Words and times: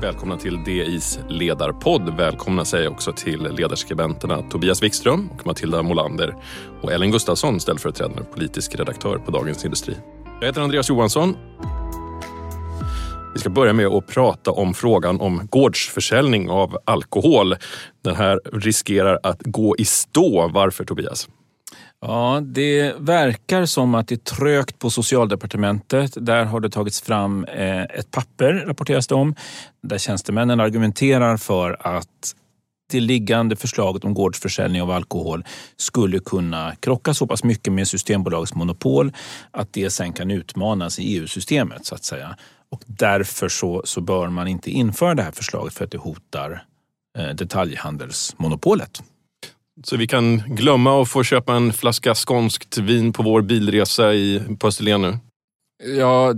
välkomna 0.00 0.36
till 0.36 0.64
DIs 0.64 1.18
ledarpodd. 1.28 2.16
Välkomna 2.16 2.64
säger 2.64 2.84
jag 2.84 2.92
också 2.92 3.12
till 3.12 3.42
ledarskribenterna 3.42 4.42
Tobias 4.42 4.82
Wikström 4.82 5.30
och 5.30 5.46
Matilda 5.46 5.82
Molander 5.82 6.34
och 6.82 6.92
Ellen 6.92 7.10
Gustafsson, 7.10 7.60
ställföreträdande 7.60 8.22
politisk 8.22 8.74
redaktör 8.74 9.18
på 9.18 9.30
Dagens 9.30 9.64
Industri. 9.64 9.96
Jag 10.40 10.46
heter 10.46 10.60
Andreas 10.60 10.88
Johansson. 10.88 11.36
Vi 13.34 13.40
ska 13.40 13.50
börja 13.50 13.72
med 13.72 13.86
att 13.86 14.06
prata 14.06 14.50
om 14.50 14.74
frågan 14.74 15.20
om 15.20 15.48
gårdsförsäljning 15.50 16.50
av 16.50 16.78
alkohol. 16.84 17.54
Den 18.04 18.16
här 18.16 18.40
riskerar 18.52 19.20
att 19.22 19.42
gå 19.42 19.76
i 19.78 19.84
stå. 19.84 20.48
Varför 20.48 20.84
Tobias? 20.84 21.28
Ja, 22.00 22.40
det 22.44 22.94
verkar 22.98 23.66
som 23.66 23.94
att 23.94 24.08
det 24.08 24.14
är 24.14 24.36
trögt 24.36 24.78
på 24.78 24.90
socialdepartementet. 24.90 26.12
Där 26.16 26.44
har 26.44 26.60
det 26.60 26.70
tagits 26.70 27.00
fram 27.00 27.44
eh, 27.44 27.82
ett 27.82 28.10
papper, 28.10 28.64
rapporteras 28.66 29.06
det 29.06 29.14
om, 29.14 29.34
där 29.82 29.98
tjänstemännen 29.98 30.60
argumenterar 30.60 31.36
för 31.36 31.76
att 31.80 32.34
det 32.90 33.00
liggande 33.00 33.56
förslaget 33.56 34.04
om 34.04 34.14
gårdsförsäljning 34.14 34.82
av 34.82 34.90
alkohol 34.90 35.44
skulle 35.76 36.18
kunna 36.18 36.74
krocka 36.80 37.14
så 37.14 37.26
pass 37.26 37.44
mycket 37.44 37.72
med 37.72 37.88
Systembolagets 37.88 38.54
monopol 38.54 39.12
att 39.50 39.72
det 39.72 39.90
sen 39.90 40.12
kan 40.12 40.30
utmanas 40.30 40.98
i 40.98 41.16
EU-systemet 41.16 41.86
så 41.86 41.94
att 41.94 42.04
säga. 42.04 42.36
Och 42.68 42.82
därför 42.86 43.48
så, 43.48 43.82
så 43.84 44.00
bör 44.00 44.28
man 44.28 44.48
inte 44.48 44.70
införa 44.70 45.14
det 45.14 45.22
här 45.22 45.32
förslaget 45.32 45.74
för 45.74 45.84
att 45.84 45.90
det 45.90 45.98
hotar 45.98 46.64
eh, 47.18 47.28
detaljhandelsmonopolet. 47.28 49.02
Så 49.84 49.96
vi 49.96 50.06
kan 50.06 50.38
glömma 50.46 51.02
att 51.02 51.08
få 51.08 51.22
köpa 51.22 51.54
en 51.54 51.72
flaska 51.72 52.14
skånskt 52.14 52.78
vin 52.78 53.12
på 53.12 53.22
vår 53.22 53.42
bilresa 53.42 54.14
i, 54.14 54.42
på 54.58 54.66
Österlen 54.66 55.02
nu? 55.02 55.18
Ja, 55.98 56.34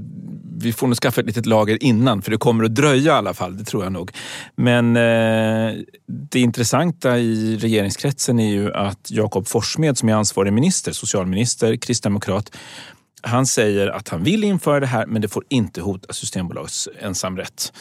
vi 0.60 0.72
får 0.72 0.86
nog 0.86 0.96
skaffa 0.96 1.20
ett 1.20 1.26
litet 1.26 1.46
lager 1.46 1.82
innan 1.82 2.22
för 2.22 2.30
det 2.30 2.36
kommer 2.36 2.64
att 2.64 2.74
dröja 2.74 3.12
i 3.12 3.16
alla 3.16 3.34
fall, 3.34 3.56
det 3.56 3.64
tror 3.64 3.84
jag 3.84 3.92
nog. 3.92 4.10
Men 4.56 4.96
eh, 4.96 5.74
det 6.30 6.40
intressanta 6.40 7.18
i 7.18 7.56
regeringskretsen 7.56 8.38
är 8.38 8.50
ju 8.50 8.72
att 8.74 9.10
Jakob 9.10 9.46
Forssmed 9.46 9.98
som 9.98 10.08
är 10.08 10.14
ansvarig 10.14 10.52
minister, 10.52 10.92
socialminister, 10.92 11.76
kristdemokrat, 11.76 12.56
han 13.22 13.46
säger 13.46 13.88
att 13.88 14.08
han 14.08 14.22
vill 14.22 14.44
införa 14.44 14.80
det 14.80 14.86
här 14.86 15.06
men 15.06 15.22
det 15.22 15.28
får 15.28 15.44
inte 15.48 15.80
hota 15.80 16.12
Systembolagets 16.12 16.88
ensamrätt. 17.00 17.72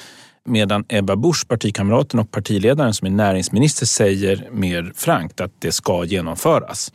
Medan 0.47 0.85
Ebba 0.89 1.15
Busch, 1.15 1.47
partikamraten 1.47 2.19
och 2.19 2.31
partiledaren 2.31 2.93
som 2.93 3.07
är 3.07 3.11
näringsminister, 3.11 3.85
säger 3.85 4.47
mer 4.51 4.91
frankt 4.95 5.41
att 5.41 5.51
det 5.59 5.71
ska 5.71 6.05
genomföras. 6.05 6.91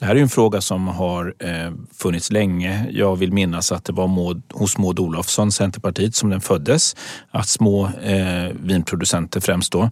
Det 0.00 0.06
här 0.06 0.16
är 0.16 0.20
en 0.20 0.28
fråga 0.28 0.60
som 0.60 0.88
har 0.88 1.34
eh, 1.38 1.72
funnits 1.94 2.30
länge. 2.30 2.86
Jag 2.90 3.16
vill 3.16 3.32
minnas 3.32 3.72
att 3.72 3.84
det 3.84 3.92
var 3.92 4.08
Maud, 4.08 4.42
hos 4.52 4.78
Maud 4.78 4.98
Olofsson, 4.98 5.52
Centerpartiet, 5.52 6.14
som 6.14 6.30
den 6.30 6.40
föddes. 6.40 6.96
Att 7.30 7.48
små 7.48 7.86
eh, 7.86 8.50
vinproducenter 8.62 9.40
främst 9.40 9.72
då, 9.72 9.90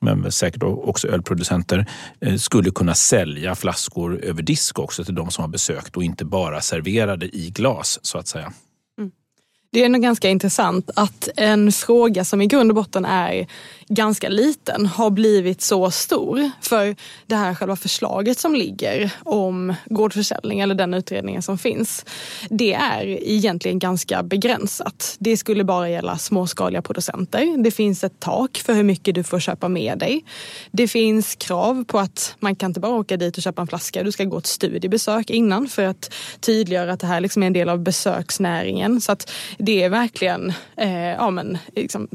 men 0.00 0.32
säkert 0.32 0.62
också 0.62 1.08
ölproducenter, 1.08 1.86
eh, 2.20 2.36
skulle 2.36 2.70
kunna 2.70 2.94
sälja 2.94 3.54
flaskor 3.54 4.20
över 4.24 4.42
disk 4.42 4.78
också 4.78 5.04
till 5.04 5.14
de 5.14 5.30
som 5.30 5.42
har 5.42 5.48
besökt 5.48 5.96
och 5.96 6.04
inte 6.04 6.24
bara 6.24 6.60
serverade 6.60 7.26
i 7.26 7.50
glas 7.50 7.98
så 8.02 8.18
att 8.18 8.28
säga. 8.28 8.52
Det 9.74 9.84
är 9.84 9.88
nog 9.88 10.02
ganska 10.02 10.28
intressant 10.28 10.90
att 10.96 11.28
en 11.36 11.72
fråga 11.72 12.24
som 12.24 12.42
i 12.42 12.46
grund 12.46 12.70
och 12.70 12.74
botten 12.74 13.04
är 13.04 13.46
ganska 13.88 14.28
liten 14.28 14.86
har 14.86 15.10
blivit 15.10 15.62
så 15.62 15.90
stor. 15.90 16.50
För 16.60 16.96
det 17.26 17.34
här 17.34 17.54
själva 17.54 17.76
förslaget 17.76 18.38
som 18.38 18.54
ligger 18.54 19.10
om 19.24 19.74
gårdsförsäljning 19.84 20.60
eller 20.60 20.74
den 20.74 20.94
utredningen 20.94 21.42
som 21.42 21.58
finns. 21.58 22.04
Det 22.50 22.74
är 22.74 23.04
egentligen 23.30 23.78
ganska 23.78 24.22
begränsat. 24.22 25.16
Det 25.18 25.36
skulle 25.36 25.64
bara 25.64 25.88
gälla 25.90 26.18
småskaliga 26.18 26.82
producenter. 26.82 27.62
Det 27.62 27.70
finns 27.70 28.04
ett 28.04 28.20
tak 28.20 28.62
för 28.66 28.74
hur 28.74 28.82
mycket 28.82 29.14
du 29.14 29.22
får 29.22 29.40
köpa 29.40 29.68
med 29.68 29.98
dig. 29.98 30.24
Det 30.70 30.88
finns 30.88 31.34
krav 31.34 31.84
på 31.84 31.98
att 31.98 32.36
man 32.40 32.56
kan 32.56 32.70
inte 32.70 32.80
bara 32.80 32.92
åka 32.92 33.16
dit 33.16 33.36
och 33.36 33.42
köpa 33.42 33.62
en 33.62 33.68
flaska. 33.68 34.02
Du 34.02 34.12
ska 34.12 34.24
gå 34.24 34.38
ett 34.38 34.46
studiebesök 34.46 35.30
innan 35.30 35.68
för 35.68 35.84
att 35.84 36.14
tydliggöra 36.40 36.92
att 36.92 37.00
det 37.00 37.06
här 37.06 37.20
liksom 37.20 37.42
är 37.42 37.46
en 37.46 37.52
del 37.52 37.68
av 37.68 37.78
besöksnäringen. 37.78 39.00
Så 39.00 39.12
att 39.12 39.30
det 39.64 39.82
är 39.82 39.88
verkligen 39.88 40.52
eh, 40.76 41.10
ja, 41.10 41.30
men, 41.30 41.58
liksom, 41.76 42.08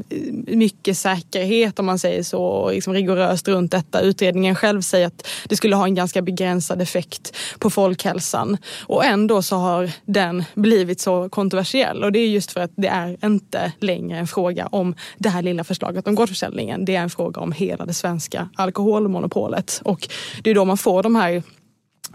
mycket 0.48 0.98
säkerhet 0.98 1.80
om 1.80 1.86
man 1.86 2.00
säger 2.00 2.24
så 2.24 2.44
och 2.44 2.72
liksom 2.72 2.94
rigoröst 2.94 3.48
runt 3.48 3.72
detta. 3.72 4.02
Utredningen 4.02 4.56
själv 4.56 4.82
säger 4.82 5.08
att 5.08 5.28
det 5.50 5.56
skulle 5.56 5.76
ha 5.76 5.86
en 5.86 5.96
ganska 5.96 6.22
begränsad 6.22 6.82
effekt 6.82 7.36
på 7.60 7.70
folkhälsan 7.70 8.58
och 8.82 9.06
ändå 9.06 9.42
så 9.42 9.56
har 9.56 9.92
den 10.06 10.44
blivit 10.54 11.00
så 11.00 11.30
kontroversiell 11.30 12.04
och 12.04 12.12
det 12.12 12.20
är 12.20 12.28
just 12.28 12.52
för 12.52 12.62
att 12.62 12.72
det 12.76 12.88
är 12.88 13.26
inte 13.26 13.72
längre 13.80 14.18
en 14.18 14.28
fråga 14.28 14.68
om 14.68 14.96
det 15.18 15.30
här 15.30 15.42
lilla 15.42 15.64
förslaget 15.64 16.08
om 16.08 16.16
gårdsförsäljningen. 16.16 16.86
Det 16.86 16.96
är 16.96 17.02
en 17.02 17.10
fråga 17.10 17.42
om 17.42 17.52
hela 17.52 17.86
det 17.86 17.94
svenska 17.94 18.50
alkoholmonopolet 18.56 19.82
och 19.84 20.10
det 20.44 20.50
är 20.50 20.56
då 20.56 20.66
man 20.66 20.78
får 20.78 21.04
de 21.04 21.16
här 21.16 21.44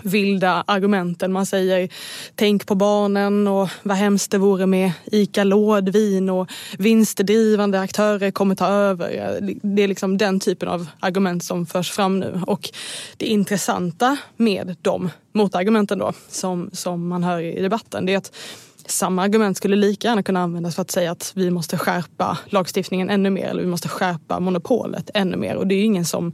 vilda 0.03 0.65
argumenten. 0.67 1.33
Man 1.33 1.47
säger 1.47 1.89
tänk 2.35 2.67
på 2.67 2.75
barnen 2.75 3.49
och 3.49 3.69
vad 3.83 3.97
hemskt 3.97 4.31
det 4.31 4.39
vore 4.39 4.67
med 4.67 4.93
ICA 5.05 5.45
Lådvin 5.45 6.31
och 6.31 6.51
vinstdrivande 6.79 7.81
aktörer 7.81 8.31
kommer 8.31 8.55
ta 8.55 8.67
över. 8.67 9.39
Det 9.63 9.83
är 9.83 9.89
liksom 9.89 10.19
den 10.19 10.41
typen 10.41 10.69
av 10.69 10.87
argument 11.01 11.45
som 11.45 11.67
förs 11.67 11.91
fram 11.91 12.21
nu. 12.21 12.41
Och 12.47 12.71
det 13.17 13.27
intressanta 13.27 14.17
med 14.37 14.77
de 14.83 15.11
motargumenten 15.33 15.99
då 15.99 16.13
som, 16.29 16.71
som 16.73 17.09
man 17.09 17.25
hör 17.25 17.41
i 17.41 17.63
debatten 17.63 18.07
det 18.07 18.13
är 18.13 18.19
att 18.19 18.33
samma 18.93 19.23
argument 19.23 19.57
skulle 19.57 19.77
lika 19.77 20.09
gärna 20.09 20.23
kunna 20.23 20.41
användas 20.41 20.75
för 20.75 20.83
att 20.83 20.91
säga 20.91 21.11
att 21.11 21.33
vi 21.35 21.51
måste 21.51 21.79
skärpa 21.79 22.39
lagstiftningen 22.47 23.11
ännu 23.11 23.31
mer 23.31 23.47
eller 23.47 23.63
vi 23.63 23.69
måste 23.69 23.89
skärpa 23.89 24.41
monopolet 24.41 25.11
ännu 25.15 25.37
mer. 25.37 25.57
Och 25.57 25.67
det 25.67 25.75
är 25.75 25.85
ingen 25.85 26.05
som, 26.05 26.33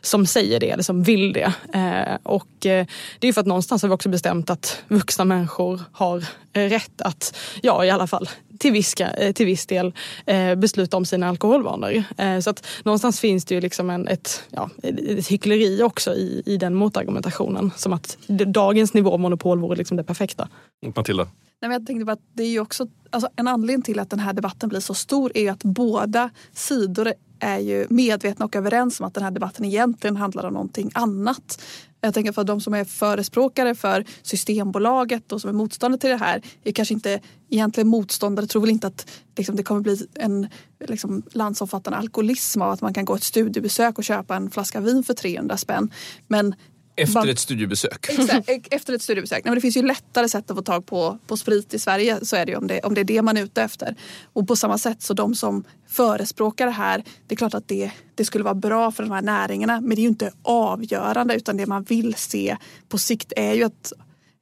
som 0.00 0.26
säger 0.26 0.60
det 0.60 0.70
eller 0.70 0.82
som 0.82 1.02
vill 1.02 1.32
det. 1.32 1.52
Eh, 1.74 2.18
och 2.22 2.66
eh, 2.66 2.86
det 3.18 3.28
är 3.28 3.32
för 3.32 3.40
att 3.40 3.46
någonstans 3.46 3.82
har 3.82 3.88
vi 3.88 3.94
också 3.94 4.08
bestämt 4.08 4.50
att 4.50 4.82
vuxna 4.88 5.24
människor 5.24 5.80
har 5.92 6.24
eh, 6.52 6.68
rätt 6.68 7.00
att, 7.00 7.36
ja 7.62 7.84
i 7.84 7.90
alla 7.90 8.06
fall 8.06 8.28
till 8.58 8.72
viss, 8.72 8.94
eh, 8.94 9.32
till 9.32 9.46
viss 9.46 9.66
del 9.66 9.92
eh, 10.26 10.54
besluta 10.54 10.96
om 10.96 11.04
sina 11.04 11.28
alkoholvanor. 11.28 12.02
Eh, 12.18 12.38
så 12.40 12.50
att 12.50 12.66
någonstans 12.84 13.20
finns 13.20 13.44
det 13.44 13.54
ju 13.54 13.60
liksom 13.60 13.90
en, 13.90 14.08
ett, 14.08 14.44
ja, 14.50 14.70
ett 14.82 15.28
hyckleri 15.28 15.82
också 15.82 16.14
i, 16.14 16.42
i 16.46 16.56
den 16.56 16.74
motargumentationen. 16.74 17.70
Som 17.76 17.92
att 17.92 18.18
dagens 18.46 18.94
nivå 18.94 19.12
av 19.12 19.20
monopol 19.20 19.58
vore 19.58 19.76
liksom 19.76 19.96
det 19.96 20.04
perfekta. 20.04 20.48
Matilda? 20.96 21.28
Nej, 21.64 21.68
men 21.68 21.80
jag 21.80 21.86
tänkte 21.86 22.04
bara 22.04 22.12
att 22.12 22.30
det 22.32 22.42
är 22.42 22.48
ju 22.48 22.60
också, 22.60 22.86
alltså 23.10 23.28
en 23.36 23.48
anledning 23.48 23.82
till 23.82 23.98
att 23.98 24.10
den 24.10 24.18
här 24.18 24.32
debatten 24.32 24.68
blir 24.68 24.80
så 24.80 24.94
stor 24.94 25.32
är 25.34 25.42
ju 25.42 25.48
att 25.48 25.64
båda 25.64 26.30
sidor 26.52 27.12
är 27.40 27.58
ju 27.58 27.86
medvetna 27.90 28.44
och 28.44 28.56
överens 28.56 29.00
om 29.00 29.06
att 29.06 29.14
den 29.14 29.24
här 29.24 29.30
debatten 29.30 29.64
egentligen 29.64 30.16
handlar 30.16 30.44
om 30.44 30.52
någonting 30.52 30.90
annat. 30.94 31.62
Jag 32.00 32.14
tänker 32.14 32.32
för 32.32 32.44
de 32.44 32.60
som 32.60 32.74
är 32.74 32.84
förespråkare 32.84 33.74
för 33.74 34.04
Systembolaget 34.22 35.32
och 35.32 35.40
som 35.40 35.50
är 35.50 35.54
motståndare 35.54 36.00
till 36.00 36.10
det 36.10 36.16
här 36.16 36.42
är 36.64 36.72
kanske 36.72 36.94
inte 36.94 37.20
egentligen 37.50 37.88
motståndare, 37.88 38.46
tror 38.46 38.62
väl 38.62 38.70
inte 38.70 38.86
att 38.86 39.10
liksom, 39.36 39.56
det 39.56 39.62
kommer 39.62 39.80
bli 39.80 40.06
en 40.14 40.48
liksom, 40.80 41.22
landsomfattande 41.32 41.98
alkoholism 41.98 42.62
av 42.62 42.70
att 42.70 42.80
man 42.80 42.94
kan 42.94 43.04
gå 43.04 43.14
ett 43.14 43.22
studiebesök 43.22 43.98
och 43.98 44.04
köpa 44.04 44.36
en 44.36 44.50
flaska 44.50 44.80
vin 44.80 45.02
för 45.02 45.14
300 45.14 45.56
spänn. 45.56 45.90
Men 46.28 46.54
efter 46.96 47.28
ett 47.28 47.38
studiebesök. 47.38 48.08
Exakt, 48.08 48.48
efter 48.70 48.92
ett 48.92 49.02
studiebesök. 49.02 49.44
Nej, 49.44 49.50
men 49.50 49.54
det 49.54 49.60
finns 49.60 49.76
ju 49.76 49.82
lättare 49.82 50.28
sätt 50.28 50.50
att 50.50 50.56
få 50.56 50.62
tag 50.62 50.86
på, 50.86 51.18
på 51.26 51.36
sprit 51.36 51.74
i 51.74 51.78
Sverige 51.78 52.24
så 52.24 52.36
är 52.36 52.46
det 52.46 52.52
ju 52.52 52.58
om 52.58 52.66
det, 52.66 52.80
om 52.80 52.94
det 52.94 53.00
är 53.00 53.04
det 53.04 53.22
man 53.22 53.36
är 53.36 53.42
ute 53.42 53.62
efter. 53.62 53.96
Och 54.32 54.48
på 54.48 54.56
samma 54.56 54.78
sätt 54.78 55.02
så 55.02 55.14
de 55.14 55.34
som 55.34 55.64
förespråkar 55.88 56.66
det 56.66 56.72
här, 56.72 57.04
det 57.26 57.34
är 57.34 57.36
klart 57.36 57.54
att 57.54 57.68
det, 57.68 57.90
det 58.14 58.24
skulle 58.24 58.44
vara 58.44 58.54
bra 58.54 58.92
för 58.92 59.02
de 59.02 59.12
här 59.12 59.22
näringarna 59.22 59.80
men 59.80 59.90
det 59.90 60.00
är 60.00 60.02
ju 60.02 60.08
inte 60.08 60.32
avgörande 60.42 61.34
utan 61.34 61.56
det 61.56 61.66
man 61.66 61.82
vill 61.82 62.14
se 62.14 62.56
på 62.88 62.98
sikt 62.98 63.32
är 63.36 63.54
ju 63.54 63.62
ett, 63.62 63.92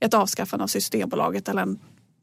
ett 0.01 0.15
avskaffande 0.15 0.63
av 0.63 0.69
Systembolaget 0.69 1.49
eller 1.49 1.63
en 1.63 1.79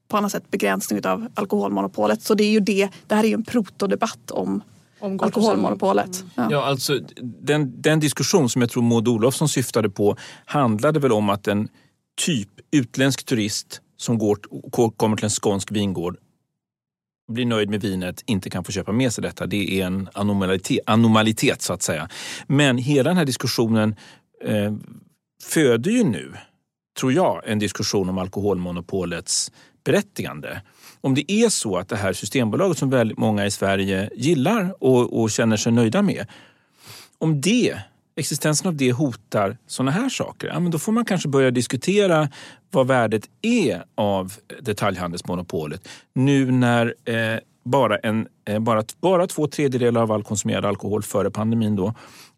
på 0.08 0.18
annat 0.18 0.32
sätt 0.32 0.52
begränsning 0.52 1.06
av 1.06 1.28
alkoholmonopolet. 1.34 2.24
Så 2.24 2.34
det 2.34 2.44
är 2.44 2.50
ju 2.50 2.60
det, 2.60 2.90
det 3.08 3.16
här 3.16 3.24
är 3.24 3.28
ju 3.28 3.34
en 3.34 3.44
protodebatt 3.44 4.32
om 4.32 4.50
om 4.50 4.62
alkoholmonopolet. 5.02 6.22
Mm. 6.22 6.30
Ja. 6.36 6.48
ja, 6.52 6.66
alltså 6.66 7.00
den, 7.42 7.82
den 7.82 8.00
diskussion 8.00 8.50
som 8.50 8.62
jag 8.62 8.72
tror 8.72 8.84
Maud 8.84 9.08
Olofsson 9.08 9.50
syftade 9.50 9.90
på 9.90 10.16
handlade 10.46 11.00
väl 11.00 11.12
om 11.12 11.30
att 11.30 11.48
en 11.48 11.68
typ 12.26 12.50
utländsk 12.72 13.26
turist 13.26 13.82
som 13.98 14.18
går, 14.18 14.38
kommer 14.98 15.18
till 15.18 15.26
en 15.26 15.30
skånsk 15.30 15.72
vingård 15.72 16.18
blir 17.30 17.46
nöjd 17.46 17.70
med 17.70 17.82
vinet, 17.82 18.24
inte 18.26 18.50
kan 18.50 18.64
få 18.64 18.72
köpa 18.72 18.92
med 18.92 19.14
sig 19.14 19.22
detta. 19.22 19.46
Det 19.46 19.82
är 19.82 19.86
en 19.86 20.10
anomalitet, 20.14 20.80
anomalitet 20.86 21.62
så 21.62 21.74
att 21.74 21.82
säga. 21.82 22.10
Men 22.48 22.78
hela 22.78 23.10
den 23.10 23.18
här 23.18 23.26
diskussionen 23.26 23.96
eh, 24.46 24.74
föder 25.44 25.92
ju 25.92 26.04
nu, 26.04 26.34
tror 27.00 27.14
jag, 27.14 27.42
en 27.46 27.60
diskussion 27.60 28.10
om 28.10 28.18
alkoholmonopolets 28.18 29.52
berättigande. 29.84 30.62
Om 31.02 31.16
det 31.16 31.32
är 31.32 31.50
så 31.50 31.78
att 31.78 31.90
det 31.90 31.96
här 31.96 32.14
Systembolaget 32.14 32.78
som 32.78 32.90
väldigt 32.90 33.18
många 33.18 33.46
i 33.46 33.52
Sverige 33.52 34.10
gillar 34.16 34.76
och, 34.80 35.22
och 35.22 35.32
känner 35.32 35.58
sig 35.58 35.72
nöjda 35.72 36.02
med, 36.02 36.28
om 37.18 37.42
det 37.42 37.82
existensen 38.16 38.68
av 38.68 38.76
det 38.76 38.92
hotar 38.92 39.58
sådana 39.68 39.92
här 39.92 40.10
saker, 40.10 40.48
ja, 40.48 40.60
men 40.60 40.72
då 40.72 40.80
får 40.80 40.92
man 40.92 41.06
kanske 41.06 41.30
börja 41.30 41.52
diskutera 41.52 42.30
vad 42.72 42.88
värdet 42.88 43.30
är 43.42 43.84
av 43.96 44.34
detaljhandelsmonopolet. 44.62 45.88
Nu 46.14 46.52
när 46.52 46.96
eh, 47.06 47.40
bara, 47.70 47.98
en, 47.98 48.28
eh, 48.46 48.60
bara, 48.60 48.84
bara 49.02 49.28
två 49.28 49.48
tredjedelar 49.48 50.02
av 50.02 50.12
all 50.12 50.24
konsumerad 50.24 50.66
alkohol 50.66 51.04
före 51.04 51.32
pandemin 51.32 51.76
då, 51.76 51.94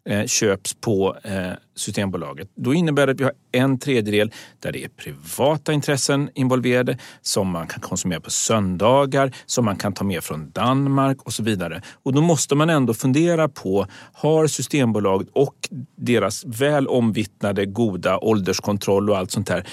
eh, 0.08 0.26
köps 0.26 0.74
på 0.74 1.16
eh, 1.22 1.52
Systembolaget. 1.76 2.50
Då 2.54 2.74
innebär 2.74 3.06
det 3.06 3.12
att 3.12 3.20
vi 3.20 3.24
har 3.24 3.32
en 3.52 3.78
tredjedel 3.78 4.32
där 4.58 4.72
det 4.72 4.84
är 4.84 4.88
privata 4.88 5.72
intressen 5.72 6.30
involverade 6.34 6.98
som 7.20 7.48
man 7.48 7.66
kan 7.66 7.80
konsumera 7.80 8.20
på 8.20 8.30
söndagar, 8.30 9.34
som 9.46 9.64
man 9.64 9.76
kan 9.76 9.92
ta 9.92 10.04
med 10.04 10.24
från 10.24 10.50
Danmark 10.50 11.22
och 11.22 11.32
så 11.32 11.42
vidare. 11.42 11.82
Och 12.02 12.12
då 12.12 12.20
måste 12.20 12.54
man 12.54 12.70
ändå 12.70 12.94
fundera 12.94 13.48
på, 13.48 13.86
har 14.12 14.46
Systembolaget 14.46 15.28
och 15.32 15.54
deras 15.96 16.44
väl 16.44 16.88
omvittnade 16.88 17.66
goda 17.66 18.18
ålderskontroll 18.18 19.10
och 19.10 19.18
allt 19.18 19.30
sånt 19.30 19.48
här 19.48 19.66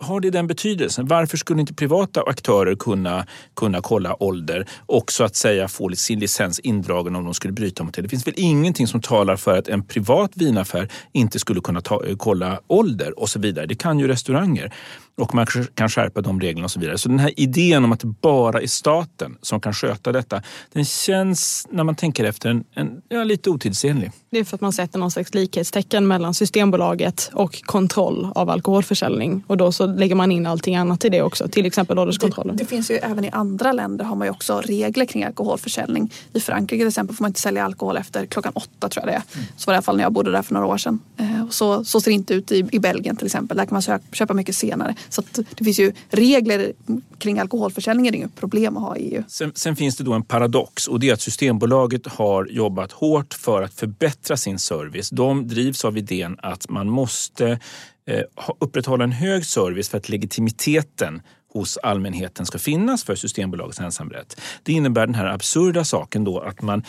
har 0.00 0.20
det 0.20 0.30
den 0.30 0.46
betydelsen? 0.46 1.06
Varför 1.06 1.36
skulle 1.36 1.60
inte 1.60 1.74
privata 1.74 2.22
aktörer 2.22 2.74
kunna, 2.74 3.26
kunna 3.56 3.80
kolla 3.80 4.22
ålder 4.22 4.66
och 4.86 5.12
så 5.12 5.24
att 5.24 5.36
säga 5.36 5.68
få 5.68 5.90
sin 5.90 6.18
licens 6.18 6.58
indragen 6.58 7.16
om 7.16 7.24
de 7.24 7.34
skulle 7.34 7.52
bryta 7.52 7.84
mot 7.84 7.94
det? 7.94 8.02
Det 8.02 8.08
finns 8.08 8.26
väl 8.26 8.34
ingenting 8.36 8.86
som 8.86 9.00
talar 9.00 9.36
för 9.36 9.58
att 9.58 9.68
en 9.68 9.84
privat 9.84 10.30
vinaffär 10.34 10.88
inte 11.12 11.38
skulle 11.38 11.60
kunna 11.60 11.80
ta, 11.80 12.04
eh, 12.06 12.16
kolla 12.16 12.60
ålder 12.66 13.18
och 13.20 13.28
så 13.28 13.38
vidare. 13.38 13.66
Det 13.66 13.74
kan 13.74 13.98
ju 13.98 14.08
restauranger 14.08 14.74
och 15.20 15.34
man 15.34 15.46
kan 15.74 15.88
skärpa 15.88 16.20
de 16.20 16.40
reglerna 16.40 16.64
och 16.64 16.70
så 16.70 16.80
vidare. 16.80 16.98
Så 16.98 17.08
den 17.08 17.18
här 17.18 17.40
idén 17.40 17.84
om 17.84 17.92
att 17.92 18.00
det 18.00 18.06
bara 18.06 18.60
är 18.60 18.66
staten 18.66 19.38
som 19.42 19.60
kan 19.60 19.72
sköta 19.72 20.12
detta, 20.12 20.42
den 20.72 20.84
känns 20.84 21.68
när 21.70 21.84
man 21.84 21.94
tänker 21.94 22.24
efter 22.24 22.48
en, 22.48 22.64
en 22.74 23.02
ja, 23.08 23.24
lite 23.24 23.50
otidsenlig. 23.50 24.10
Det 24.30 24.38
är 24.38 24.44
för 24.44 24.54
att 24.54 24.60
man 24.60 24.72
sätter 24.72 24.98
någon 24.98 25.10
slags 25.10 25.34
likhetstecken 25.34 26.06
mellan 26.08 26.34
Systembolaget 26.34 27.30
och 27.32 27.62
kontroll 27.62 28.32
av 28.34 28.50
alkoholförsäljning 28.50 29.44
och 29.46 29.56
då 29.56 29.72
så 29.72 29.86
lägger 29.86 30.14
man 30.14 30.32
in 30.32 30.46
allting 30.46 30.76
annat 30.76 31.04
i 31.04 31.08
det 31.08 31.22
också, 31.22 31.48
till 31.48 31.66
exempel 31.66 31.98
ålderskontrollen. 31.98 32.56
Det, 32.56 32.62
det 32.62 32.68
finns 32.68 32.90
ju 32.90 32.94
även 32.94 33.24
i 33.24 33.30
andra 33.30 33.72
länder 33.72 34.04
har 34.04 34.16
man 34.16 34.26
ju 34.26 34.30
också 34.30 34.60
regler 34.60 35.04
kring 35.04 35.24
alkoholförsäljning. 35.24 36.12
I 36.32 36.40
Frankrike 36.40 36.80
till 36.80 36.88
exempel 36.88 37.16
får 37.16 37.24
man 37.24 37.30
inte 37.30 37.40
sälja 37.40 37.64
alkohol 37.64 37.96
efter 37.96 38.26
klockan 38.26 38.52
åtta 38.54 38.88
tror 38.88 39.06
jag 39.06 39.14
det 39.14 39.16
är. 39.16 39.22
Mm. 39.34 39.46
Så 39.56 39.66
var 39.66 39.72
det 39.72 39.74
i 39.74 39.76
alla 39.76 39.82
fall 39.82 39.96
när 39.96 40.02
jag 40.02 40.12
bodde 40.12 40.30
där 40.30 40.42
för 40.42 40.54
några 40.54 40.66
år 40.66 40.78
sedan. 40.78 41.00
Eh, 41.16 41.48
så, 41.50 41.84
så 41.84 42.00
ser 42.00 42.10
det 42.10 42.14
inte 42.14 42.34
ut 42.34 42.52
i, 42.52 42.68
i 42.72 42.78
Belgien 42.78 43.16
till 43.16 43.26
exempel. 43.26 43.56
Där 43.56 43.66
kan 43.66 43.82
man 43.86 44.00
köpa 44.12 44.34
mycket 44.34 44.56
senare. 44.56 44.94
Så 45.10 45.22
det 45.54 45.64
finns 45.64 45.80
ju 45.80 45.92
regler 46.10 46.72
kring 47.18 47.38
alkoholförsäljning, 47.38 48.04
det 48.04 48.16
är 48.16 48.16
inget 48.16 48.34
problem 48.34 48.76
att 48.76 48.82
ha 48.82 48.96
i 48.96 49.14
EU. 49.14 49.22
Sen, 49.28 49.52
sen, 49.54 49.76
finns 49.76 49.96
det 49.96 50.04
då 50.04 50.12
en 50.12 50.22
paradox 50.22 50.88
och 50.88 51.00
det 51.00 51.08
är 51.08 51.12
att 51.12 51.20
Systembolaget 51.20 52.06
har 52.06 52.46
jobbat 52.46 52.92
hårt 52.92 53.34
för 53.34 53.62
att 53.62 53.74
förbättra 53.74 54.36
sin 54.36 54.58
service. 54.58 55.10
De 55.10 55.48
drivs 55.48 55.84
av 55.84 55.98
idén 55.98 56.36
att 56.42 56.68
man 56.68 56.88
måste 56.88 57.58
eh, 58.06 58.22
upprätthålla 58.58 59.04
en 59.04 59.12
hög 59.12 59.46
service 59.46 59.88
för 59.88 59.98
att 59.98 60.08
legitimiteten 60.08 61.22
hos 61.52 61.76
allmänheten 61.76 62.46
ska 62.46 62.58
finnas 62.58 63.04
för 63.04 63.14
Systembolagets 63.14 63.80
ensamrätt. 63.80 64.40
Det 64.62 64.72
innebär 64.72 65.06
den 65.06 65.14
här 65.14 65.26
absurda 65.26 65.84
saken 65.84 66.24
då 66.24 66.38
att 66.38 66.62
man 66.62 66.84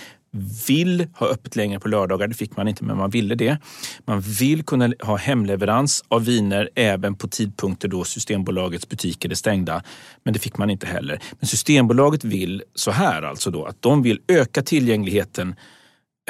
vill 0.68 1.07
ha 1.13 1.28
öppet 1.28 1.56
längre 1.56 1.80
på 1.80 1.88
lördagar. 1.88 2.28
Det 2.28 2.33
fick 2.33 2.57
man 2.57 2.68
inte, 2.68 2.83
men 2.83 2.98
man 2.98 3.10
ville 3.10 3.36
det. 3.36 3.57
Man 4.06 4.22
vill 4.22 4.63
kunna 4.63 4.94
ha 5.00 5.16
hemleverans 5.16 6.04
av 6.07 6.25
viner 6.25 6.69
även 6.75 7.16
på 7.16 7.28
tidpunkter 7.28 7.88
då 7.88 8.04
Systembolagets 8.04 8.89
butiker 8.89 9.30
är 9.30 9.36
stängda. 9.36 9.83
Men 10.24 10.33
det 10.33 10.39
fick 10.39 10.57
man 10.57 10.69
inte 10.69 10.88
heller. 10.88 11.19
Men 11.39 11.48
Systembolaget 11.48 12.24
vill 12.24 12.63
så 12.75 12.92
här 12.92 13.22
alltså 13.22 13.51
då 13.51 13.66
att 13.66 13.81
de 13.81 14.04
vill 14.04 14.19
öka 14.28 14.62
tillgängligheten 14.62 15.56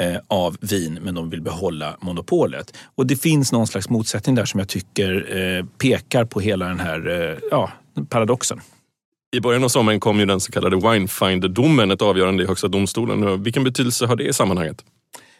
eh, 0.00 0.16
av 0.28 0.56
vin 0.60 0.98
men 1.02 1.14
de 1.14 1.30
vill 1.30 1.42
behålla 1.42 1.96
monopolet. 2.00 2.76
Och 2.94 3.06
det 3.06 3.16
finns 3.16 3.52
någon 3.52 3.66
slags 3.66 3.88
motsättning 3.88 4.34
där 4.34 4.44
som 4.44 4.60
jag 4.60 4.68
tycker 4.68 5.36
eh, 5.36 5.64
pekar 5.78 6.24
på 6.24 6.40
hela 6.40 6.68
den 6.68 6.80
här 6.80 7.08
eh, 7.08 7.38
ja, 7.50 7.72
paradoxen. 8.08 8.60
I 9.34 9.40
början 9.40 9.64
av 9.64 9.68
sommaren 9.68 10.00
kom 10.00 10.18
ju 10.18 10.26
den 10.26 10.40
så 10.40 10.52
kallade 10.52 10.76
Winefinder-domen, 10.76 11.90
ett 11.90 12.02
avgörande 12.02 12.42
i 12.42 12.46
Högsta 12.46 12.68
domstolen. 12.68 13.42
Vilken 13.42 13.64
betydelse 13.64 14.06
har 14.06 14.16
det 14.16 14.24
i 14.24 14.32
sammanhanget? 14.32 14.84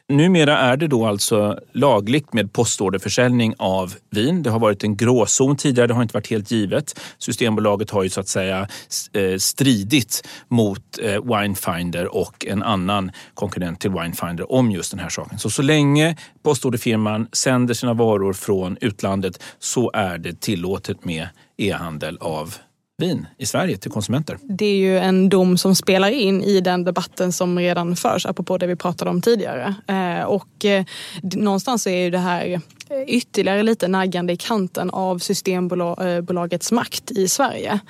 Numera 0.09 0.59
är 0.59 0.77
det 0.77 0.87
då 0.87 1.07
alltså 1.07 1.59
lagligt 1.73 2.33
med 2.33 2.53
postorderförsäljning 2.53 3.55
av 3.59 3.95
vin. 4.11 4.43
Det 4.43 4.51
har 4.51 4.59
varit 4.59 4.85
en 4.85 4.97
gråzon 4.97 5.57
tidigare, 5.57 5.87
det 5.87 5.95
har 5.95 6.03
inte 6.03 6.15
varit 6.15 6.31
helt 6.31 6.51
givet. 6.51 7.01
Systembolaget 7.19 7.91
har 7.91 8.03
ju 8.03 8.09
så 8.09 8.21
att 8.21 8.29
säga 8.29 8.69
eh, 9.13 9.37
stridit 9.39 10.29
mot 10.49 10.99
eh, 11.03 11.39
Winefinder 11.39 12.17
och 12.17 12.47
en 12.47 12.63
annan 12.63 13.11
konkurrent 13.35 13.81
till 13.81 13.91
Winefinder 13.91 14.53
om 14.53 14.71
just 14.71 14.91
den 14.91 15.01
här 15.01 15.09
saken. 15.09 15.39
Så 15.39 15.51
så 15.51 15.63
länge 15.63 16.17
postorderfirman 16.43 17.29
sänder 17.33 17.75
sina 17.75 17.95
varor 17.95 18.33
från 18.33 18.77
utlandet 18.81 19.43
så 19.59 19.91
är 19.95 20.19
det 20.19 20.41
tillåtet 20.41 21.05
med 21.05 21.29
e-handel 21.57 22.19
av 22.21 22.55
vin 23.03 23.27
i 23.39 23.47
Sverige 23.47 23.77
till 23.77 23.91
konsumenter. 23.91 24.39
Det 24.43 24.67
är 24.67 24.77
ju 24.77 24.99
en 24.99 25.29
dom 25.29 25.59
som 25.59 25.75
spelar 25.75 26.09
in 26.09 26.43
i 26.43 26.61
den 26.61 26.85
debatten 26.85 27.33
som 27.33 27.59
redan 27.59 27.97
förs, 27.97 28.27
apropå 28.27 28.59
det 28.59 28.67
vi 28.67 28.77
pratade 28.77 29.11
om 29.11 29.23
tidigare. 29.23 29.75
Eh, 29.87 30.25
och 30.25 30.65
eh, 30.65 30.85
någonstans 31.23 31.87
är 31.87 31.97
ju 31.97 32.11
det 32.11 32.19
här 32.19 32.61
ytterligare 33.07 33.63
lite 33.63 33.89
naggande 33.89 34.33
i 34.33 34.37
kanten 34.37 34.91
av 34.91 35.19
Systembolagets 35.19 36.73
eh, 36.73 36.77
makt 36.77 37.11
i 37.11 37.29
Sverige. 37.29 37.81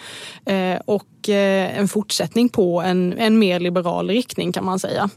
Eh, 0.47 0.81
och 0.85 1.29
eh, 1.29 1.79
en 1.79 1.89
fortsättning 1.89 2.49
på 2.49 2.81
en, 2.81 3.13
en 3.19 3.39
mer 3.39 3.61
liberal 3.61 4.11
riktning 4.11 4.53
kan 4.53 4.65
man 4.65 4.79
säga. 4.79 5.11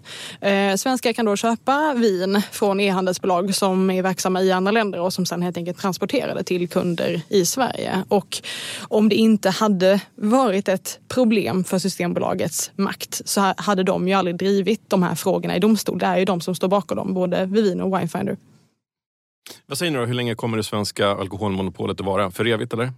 Svenskar 0.77 1.13
kan 1.13 1.25
då 1.25 1.35
köpa 1.35 1.93
vin 1.93 2.41
från 2.51 2.79
e-handelsbolag 2.79 3.55
som 3.55 3.89
är 3.89 4.01
verksamma 4.01 4.41
i 4.41 4.51
andra 4.51 4.71
länder 4.71 4.99
och 4.99 5.13
som 5.13 5.25
sedan 5.25 5.41
helt 5.41 5.57
enkelt 5.57 5.77
transporterar 5.79 6.35
det 6.35 6.43
till 6.43 6.69
kunder 6.69 7.21
i 7.29 7.45
Sverige. 7.45 8.03
Och 8.07 8.41
om 8.81 9.09
det 9.09 9.15
inte 9.15 9.49
hade 9.49 9.99
varit 10.15 10.67
ett 10.67 10.99
problem 11.07 11.63
för 11.63 11.79
Systembolagets 11.79 12.71
makt 12.75 13.21
så 13.25 13.53
hade 13.57 13.83
de 13.83 14.07
ju 14.07 14.13
aldrig 14.13 14.35
drivit 14.35 14.81
de 14.87 15.03
här 15.03 15.15
frågorna 15.15 15.55
i 15.55 15.59
domstol. 15.59 15.99
Det 15.99 16.05
är 16.05 16.17
ju 16.17 16.25
de 16.25 16.41
som 16.41 16.55
står 16.55 16.67
bakom 16.67 16.97
dem, 16.97 17.13
både 17.13 17.45
Vivino 17.45 17.83
och 17.83 17.99
Winefinder. 17.99 18.37
Vad 19.65 19.77
säger 19.77 19.91
ni 19.91 19.97
då, 19.97 20.05
hur 20.05 20.13
länge 20.13 20.35
kommer 20.35 20.57
det 20.57 20.63
svenska 20.63 21.07
alkoholmonopolet 21.07 21.99
att 21.99 22.05
vara? 22.05 22.31
För 22.31 22.45
evigt 22.45 22.73
eller? 22.73 22.91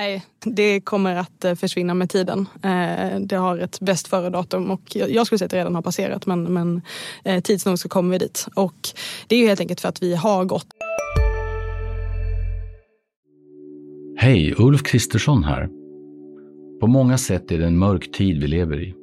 Nej, 0.00 0.24
det 0.44 0.80
kommer 0.80 1.16
att 1.16 1.44
eh, 1.44 1.54
försvinna 1.54 1.94
med 1.94 2.10
tiden. 2.10 2.48
Eh, 2.62 3.20
det 3.20 3.36
har 3.36 3.58
ett 3.58 3.80
bäst 3.80 4.08
före-datum 4.08 4.70
och 4.70 4.96
jag 4.96 5.26
skulle 5.26 5.38
säga 5.38 5.46
att 5.46 5.50
det 5.50 5.56
redan 5.56 5.74
har 5.74 5.82
passerat 5.82 6.26
men, 6.26 6.42
men 6.42 6.82
eh, 7.24 7.42
tids 7.42 7.66
nog 7.66 7.78
så 7.78 7.88
kommer 7.88 8.10
vi 8.10 8.18
dit. 8.18 8.46
Och 8.54 8.88
det 9.26 9.36
är 9.36 9.40
ju 9.40 9.46
helt 9.46 9.60
enkelt 9.60 9.80
för 9.80 9.88
att 9.88 10.02
vi 10.02 10.14
har 10.14 10.44
gått. 10.44 10.66
Hej, 14.16 14.54
Ulf 14.58 14.82
Kristersson 14.82 15.44
här. 15.44 15.68
På 16.80 16.86
många 16.86 17.18
sätt 17.18 17.50
är 17.50 17.58
det 17.58 17.66
en 17.66 17.78
mörk 17.78 18.12
tid 18.12 18.40
vi 18.40 18.46
lever 18.46 18.82
i. 18.82 18.94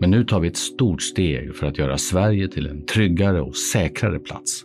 Men 0.00 0.10
nu 0.10 0.24
tar 0.24 0.40
vi 0.40 0.48
ett 0.48 0.56
stort 0.56 1.02
steg 1.02 1.56
för 1.56 1.66
att 1.66 1.78
göra 1.78 1.98
Sverige 1.98 2.48
till 2.48 2.66
en 2.66 2.86
tryggare 2.86 3.40
och 3.40 3.56
säkrare 3.56 4.18
plats. 4.18 4.64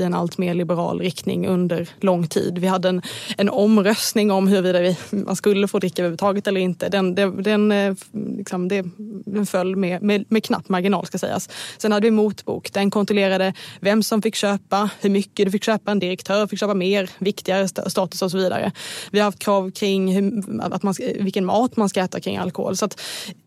i 0.00 0.02
en 0.02 0.14
allt 0.14 0.38
mer 0.38 0.54
liberal 0.54 1.00
riktning 1.00 1.46
under 1.46 1.88
lång 2.00 2.26
tid. 2.26 2.58
Vi 2.58 2.66
hade 2.66 2.88
en, 2.88 3.02
en 3.36 3.50
omröstning 3.50 4.30
om 4.30 4.48
huruvida 4.48 4.80
vi, 4.80 4.96
man 5.10 5.36
skulle 5.36 5.68
få 5.68 5.78
dricka 5.78 6.02
överhuvudtaget 6.02 6.46
eller 6.46 6.60
inte. 6.60 6.88
Den, 6.88 7.14
den, 7.14 7.72
eh, 7.72 7.94
den, 8.12 8.36
liksom, 8.36 8.68
det, 8.68 8.84
den 9.26 9.46
föll 9.46 9.76
med, 9.76 10.02
med, 10.02 10.24
med 10.28 10.44
knapp 10.44 10.68
marginal 10.68 11.06
ska 11.06 11.18
sägas. 11.18 11.48
Sen 11.78 11.92
hade 11.92 12.04
vi 12.04 12.10
motbok. 12.10 12.72
Den 12.72 12.90
kontrollerade 12.90 13.54
vem 13.80 14.02
som 14.02 14.22
fick 14.22 14.34
köpa, 14.34 14.90
hur 15.00 15.10
mycket 15.10 15.46
du 15.46 15.50
fick 15.50 15.64
köpa, 15.64 15.90
en 15.90 15.98
direktör 15.98 16.46
fick 16.46 16.58
köpa 16.58 16.74
mer, 16.74 17.10
viktigare 17.18 17.68
status 17.68 18.22
och 18.22 18.30
så 18.30 18.38
vidare. 18.38 18.72
Vi 19.10 19.18
har 19.18 19.24
haft 19.24 19.38
krav 19.38 19.70
kring 19.70 20.14
hur, 20.14 20.60
att 20.60 20.82
man, 20.82 20.94
vilken 21.20 21.44
mat 21.44 21.76
man 21.76 21.88
ska 21.88 22.00
äta 22.00 22.20
kring 22.20 22.36
alkohol. 22.36 22.76
Så 22.76 22.84
att 22.84 23.00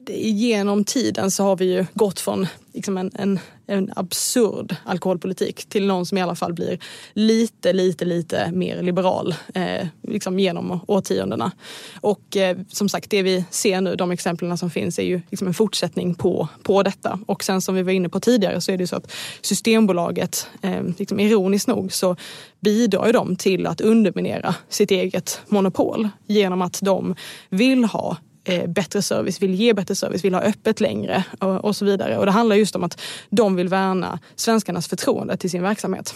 genom 0.09 0.83
tiden 0.83 1.31
så 1.31 1.43
har 1.43 1.55
vi 1.55 1.65
ju 1.65 1.85
gått 1.93 2.19
från 2.19 2.47
liksom 2.73 2.97
en, 2.97 3.11
en, 3.15 3.39
en 3.67 3.93
absurd 3.95 4.75
alkoholpolitik 4.85 5.65
till 5.65 5.87
någon 5.87 6.05
som 6.05 6.17
i 6.17 6.21
alla 6.21 6.35
fall 6.35 6.53
blir 6.53 6.79
lite, 7.13 7.73
lite, 7.73 8.05
lite 8.05 8.51
mer 8.51 8.81
liberal 8.81 9.35
eh, 9.53 9.87
liksom 10.01 10.39
genom 10.39 10.79
årtiondena. 10.87 11.51
Och 12.01 12.37
eh, 12.37 12.57
som 12.69 12.89
sagt, 12.89 13.09
det 13.09 13.21
vi 13.21 13.45
ser 13.49 13.81
nu, 13.81 13.95
de 13.95 14.11
exemplen 14.11 14.57
som 14.57 14.69
finns, 14.69 14.99
är 14.99 15.03
ju 15.03 15.21
liksom 15.29 15.47
en 15.47 15.53
fortsättning 15.53 16.15
på, 16.15 16.47
på 16.63 16.83
detta. 16.83 17.19
Och 17.25 17.43
sen 17.43 17.61
som 17.61 17.75
vi 17.75 17.83
var 17.83 17.91
inne 17.91 18.09
på 18.09 18.19
tidigare 18.19 18.61
så 18.61 18.71
är 18.71 18.77
det 18.77 18.87
så 18.87 18.95
att 18.95 19.11
Systembolaget, 19.41 20.47
eh, 20.61 20.83
liksom 20.97 21.19
ironiskt 21.19 21.67
nog, 21.67 21.93
så 21.93 22.15
bidrar 22.59 23.05
ju 23.05 23.11
de 23.11 23.35
till 23.35 23.67
att 23.67 23.81
underminera 23.81 24.55
sitt 24.69 24.91
eget 24.91 25.41
monopol 25.47 26.09
genom 26.27 26.61
att 26.61 26.79
de 26.81 27.15
vill 27.49 27.85
ha 27.85 28.17
Eh, 28.45 28.67
bättre 28.67 29.01
service, 29.01 29.41
vill 29.41 29.55
ge 29.55 29.73
bättre 29.73 29.95
service, 29.95 30.25
vill 30.25 30.33
ha 30.33 30.41
öppet 30.41 30.79
längre 30.81 31.23
och, 31.39 31.65
och 31.65 31.75
så 31.75 31.85
vidare. 31.85 32.17
Och 32.17 32.25
det 32.25 32.31
handlar 32.31 32.55
just 32.55 32.75
om 32.75 32.83
att 32.83 33.01
de 33.29 33.55
vill 33.55 33.67
värna 33.67 34.19
svenskarnas 34.35 34.87
förtroende 34.87 35.37
till 35.37 35.49
sin 35.49 35.63
verksamhet. 35.63 36.15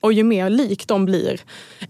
Och 0.00 0.12
ju 0.12 0.24
mer 0.24 0.50
lik 0.50 0.86
de 0.86 1.04
blir 1.04 1.40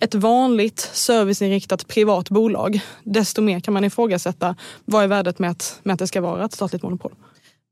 ett 0.00 0.14
vanligt 0.14 0.80
serviceinriktat 0.92 1.88
privat 1.88 2.30
bolag, 2.30 2.80
desto 3.04 3.42
mer 3.42 3.60
kan 3.60 3.74
man 3.74 3.84
ifrågasätta 3.84 4.56
vad 4.84 5.04
är 5.04 5.08
värdet 5.08 5.38
med 5.38 5.50
att, 5.50 5.80
med 5.82 5.92
att 5.94 5.98
det 5.98 6.06
ska 6.06 6.20
vara 6.20 6.44
ett 6.44 6.52
statligt 6.52 6.82
monopol. 6.82 7.14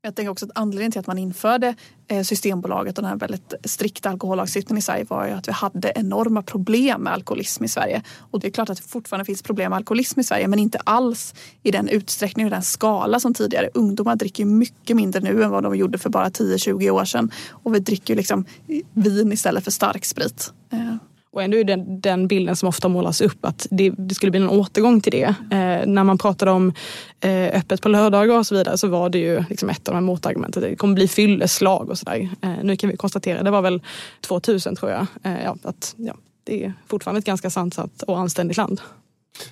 Jag 0.01 0.15
tänker 0.15 0.31
också 0.31 0.45
att 0.45 0.51
anledningen 0.55 0.91
till 0.91 0.99
att 0.99 1.07
man 1.07 1.17
införde 1.17 1.75
eh, 2.07 2.23
Systembolaget 2.23 2.97
och 2.97 3.01
den 3.01 3.09
här 3.09 3.17
väldigt 3.17 3.53
strikta 3.63 4.09
alkohollagstiftningen 4.09 4.79
i 4.79 4.81
Sverige 4.81 5.05
var 5.09 5.27
ju 5.27 5.33
att 5.33 5.47
vi 5.47 5.51
hade 5.51 5.91
enorma 5.95 6.41
problem 6.41 7.01
med 7.01 7.13
alkoholism 7.13 7.63
i 7.63 7.67
Sverige. 7.67 8.03
Och 8.31 8.39
det 8.39 8.47
är 8.47 8.51
klart 8.51 8.69
att 8.69 8.77
det 8.77 8.83
fortfarande 8.83 9.25
finns 9.25 9.41
problem 9.41 9.69
med 9.69 9.77
alkoholism 9.77 10.19
i 10.19 10.23
Sverige 10.23 10.47
men 10.47 10.59
inte 10.59 10.77
alls 10.83 11.33
i 11.63 11.71
den 11.71 11.89
utsträckning 11.89 12.45
och 12.45 12.51
den 12.51 12.61
skala 12.61 13.19
som 13.19 13.33
tidigare. 13.33 13.69
Ungdomar 13.73 14.15
dricker 14.15 14.45
mycket 14.45 14.95
mindre 14.95 15.21
nu 15.21 15.43
än 15.43 15.49
vad 15.49 15.63
de 15.63 15.75
gjorde 15.75 15.97
för 15.97 16.09
bara 16.09 16.29
10-20 16.29 16.89
år 16.89 17.05
sedan. 17.05 17.31
Och 17.49 17.75
vi 17.75 17.79
dricker 17.79 18.13
ju 18.13 18.17
liksom 18.17 18.45
vin 18.93 19.31
istället 19.31 19.63
för 19.63 19.71
starksprit. 19.71 20.53
Eh, 20.71 20.95
och 21.31 21.43
ändå 21.43 21.57
är 21.57 21.63
det 21.63 21.85
den 21.87 22.27
bilden 22.27 22.55
som 22.55 22.69
ofta 22.69 22.87
målas 22.87 23.21
upp 23.21 23.45
att 23.45 23.67
det, 23.71 23.89
det 23.89 24.15
skulle 24.15 24.31
bli 24.31 24.39
en 24.39 24.49
återgång 24.49 25.01
till 25.01 25.11
det. 25.11 25.35
Eh, 25.51 25.87
när 25.87 26.03
man 26.03 26.17
pratade 26.17 26.51
om 26.51 26.73
eh, 27.19 27.59
öppet 27.59 27.81
på 27.81 27.89
lördagar 27.89 28.37
och 28.37 28.47
så 28.47 28.55
vidare 28.55 28.77
så 28.77 28.87
var 28.87 29.09
det 29.09 29.19
ju 29.19 29.43
liksom 29.49 29.69
ett 29.69 29.87
av 29.87 29.95
de 29.95 30.03
motargumenten. 30.03 30.63
Det 30.63 30.75
kommer 30.75 30.95
bli 30.95 31.07
fylleslag 31.07 31.89
och 31.89 31.97
sådär. 31.97 32.29
Eh, 32.41 32.53
nu 32.63 32.75
kan 32.75 32.89
vi 32.89 32.97
konstatera, 32.97 33.43
det 33.43 33.51
var 33.51 33.61
väl 33.61 33.81
2000 34.21 34.75
tror 34.75 34.91
jag, 34.91 35.07
eh, 35.23 35.43
ja, 35.43 35.55
att 35.63 35.95
ja, 35.97 36.15
det 36.43 36.65
är 36.65 36.73
fortfarande 36.87 37.19
ett 37.19 37.25
ganska 37.25 37.49
sansat 37.49 38.03
och 38.03 38.19
anständigt 38.19 38.57
land. 38.57 38.81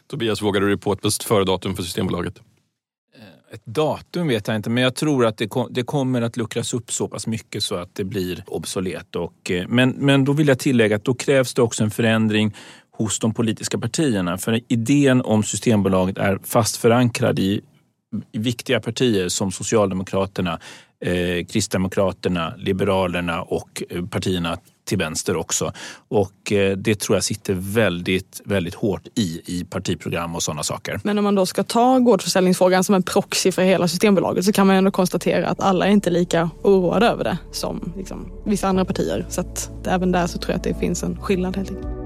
Tobias, 0.08 0.42
vågar 0.42 0.62
du 0.62 0.68
dig 0.68 0.78
på 0.78 0.94
ett 0.94 1.02
bäst 1.02 1.24
före-datum 1.24 1.76
för 1.76 1.84
Systembolaget? 1.84 2.42
Ett 3.51 3.66
datum 3.66 4.27
vet 4.27 4.48
jag 4.48 4.56
inte, 4.56 4.70
men 4.70 4.84
jag 4.84 4.96
tror 4.96 5.25
att 5.25 5.38
det, 5.38 5.48
kom, 5.48 5.68
det, 5.72 5.84
kommer 5.84 6.22
att 6.22 6.38
luckras 6.38 6.74
upp 6.74 6.92
så 6.92 7.08
pass 7.08 7.27
mycket 7.27 7.63
så 7.63 7.75
att 7.75 7.96
det 7.96 8.04
blir 8.04 8.44
obsolet. 8.48 9.16
Och, 9.16 9.51
eh, 9.51 9.68
men, 9.68 9.89
men 9.89 10.25
då 10.25 10.32
vill 10.32 10.48
jag 10.48 10.60
tillägga 10.60 10.96
att 10.96 11.04
då 11.04 11.13
krävs 11.13 11.54
det 11.54 11.62
också 11.62 11.84
en 11.84 11.92
förändring 11.92 12.56
hos 12.92 13.20
de 13.20 13.34
politiska 13.34 13.77
partierna. 13.77 14.38
För 14.38 14.60
idén 14.68 15.22
om 15.22 15.44
Systembolaget 15.44 16.18
är 16.18 16.39
fast 16.44 16.77
förankrad 16.77 17.39
i 17.39 17.62
viktiga 18.32 18.80
partier 18.80 19.30
som 19.30 19.51
Socialdemokraterna, 19.51 20.60
eh, 21.06 21.46
Kristdemokraterna, 21.46 22.54
Liberalerna 22.58 23.42
och 23.42 23.84
eh, 23.89 24.06
partierna 24.06 24.58
till 24.88 24.98
vänster 24.98 25.36
också. 25.36 25.74
Och 26.08 26.51
eh, 26.51 26.77
det 26.77 27.00
tror 27.00 27.16
jag 27.16 27.24
sitter 27.24 27.54
väldigt, 27.54 28.42
väldigt 28.46 28.75
hårt 28.75 29.01
i, 29.16 29.42
i 29.46 29.66
partiprogram 29.70 30.36
och 30.36 30.44
sådana 30.44 30.63
saker. 30.63 31.00
Men 31.04 31.18
om 31.18 31.24
man 31.24 31.36
då 31.36 31.46
ska 31.46 31.63
ta 31.63 32.00
gårdsförsäljningsfrågan 32.00 32.84
som 32.84 32.96
en 32.96 33.04
proxy 33.04 33.51
för 33.51 33.62
hela 33.62 33.88
Systembolaget 33.88 34.46
så 34.46 34.51
kan 34.51 34.68
man 34.68 34.75
ändå 34.75 34.92
konstatera 34.92 35.48
att 35.48 35.60
alla 35.60 35.88
är 35.88 35.92
inte 35.92 36.10
lika 36.10 36.50
oroade 36.63 37.08
över 37.08 37.24
det 37.24 37.38
som 37.51 37.94
liksom, 37.98 38.32
vissa 38.46 38.68
andra 38.68 38.86
partier. 38.86 39.25
Så 39.30 39.42
att 39.42 39.72
även 39.88 40.12
där 40.12 40.27
så 40.27 40.38
tror 40.38 40.51
jag 40.51 40.58
att 40.58 40.63
det 40.63 40.80
finns 40.80 41.04
en 41.04 41.18
skillnad 41.22 41.58
helt 41.58 41.70
enkelt. 41.70 41.97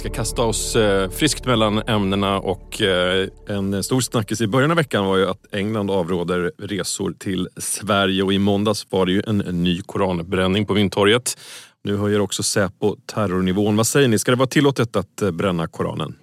Ska 0.00 0.10
kasta 0.10 0.42
oss 0.42 0.76
eh, 0.76 1.10
friskt 1.10 1.46
mellan 1.46 1.78
ämnena 1.78 2.38
och 2.38 2.82
eh, 2.82 3.28
en 3.48 3.82
stor 3.82 4.00
snackis 4.00 4.40
i 4.40 4.46
början 4.46 4.70
av 4.70 4.76
veckan 4.76 5.06
var 5.06 5.16
ju 5.16 5.30
att 5.30 5.54
England 5.54 5.90
avråder 5.90 6.52
resor 6.58 7.12
till 7.18 7.48
Sverige 7.56 8.22
och 8.22 8.32
i 8.32 8.38
måndags 8.38 8.86
var 8.90 9.06
det 9.06 9.12
ju 9.12 9.22
en 9.26 9.38
ny 9.38 9.82
koranbränning 9.82 10.66
på 10.66 10.74
Vintorget. 10.74 11.38
Nu 11.84 11.96
höjer 11.96 12.20
också 12.20 12.42
Säpo 12.42 12.96
terrornivån. 13.06 13.76
Vad 13.76 13.86
säger 13.86 14.08
ni, 14.08 14.18
ska 14.18 14.30
det 14.30 14.36
vara 14.36 14.48
tillåtet 14.48 14.96
att 14.96 15.22
eh, 15.22 15.30
bränna 15.30 15.66
Koranen? 15.66 16.14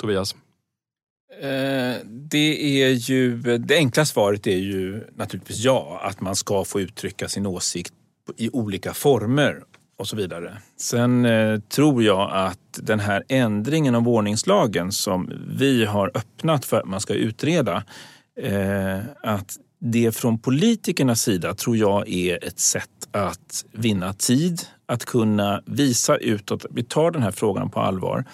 Tobias? 0.00 0.34
Det 2.30 2.82
är 2.82 2.90
ju, 2.90 3.36
det 3.58 3.76
enkla 3.76 4.04
svaret 4.04 4.46
är 4.46 4.56
ju 4.56 5.04
naturligtvis 5.16 5.64
ja, 5.64 6.00
att 6.02 6.20
man 6.20 6.36
ska 6.36 6.64
få 6.64 6.80
uttrycka 6.80 7.28
sin 7.28 7.46
åsikt 7.46 7.92
i 8.36 8.50
olika 8.50 8.94
former 8.94 9.62
och 9.98 10.08
så 10.08 10.16
vidare. 10.16 10.58
Sen 10.76 11.24
eh, 11.24 11.60
tror 11.60 12.02
jag 12.02 12.30
att 12.32 12.58
den 12.82 13.00
här 13.00 13.24
ändringen 13.28 13.94
av 13.94 14.08
ordningslagen 14.08 14.92
som 14.92 15.32
vi 15.58 15.84
har 15.84 16.10
öppnat 16.14 16.64
för 16.64 16.80
att 16.80 16.88
man 16.88 17.00
ska 17.00 17.14
utreda, 17.14 17.84
eh, 18.40 18.98
att 19.22 19.56
det 19.78 20.16
från 20.16 20.38
politikernas 20.38 21.22
sida 21.22 21.54
tror 21.54 21.76
jag 21.76 22.08
är 22.08 22.44
ett 22.44 22.58
sätt 22.58 22.90
att 23.10 23.64
vinna 23.72 24.12
tid, 24.12 24.62
att 24.86 25.04
kunna 25.04 25.62
visa 25.66 26.16
utåt 26.16 26.64
att 26.64 26.70
vi 26.74 26.84
tar 26.84 27.10
den 27.10 27.22
här 27.22 27.30
frågan 27.30 27.70
på 27.70 27.80
allvar. 27.80 28.24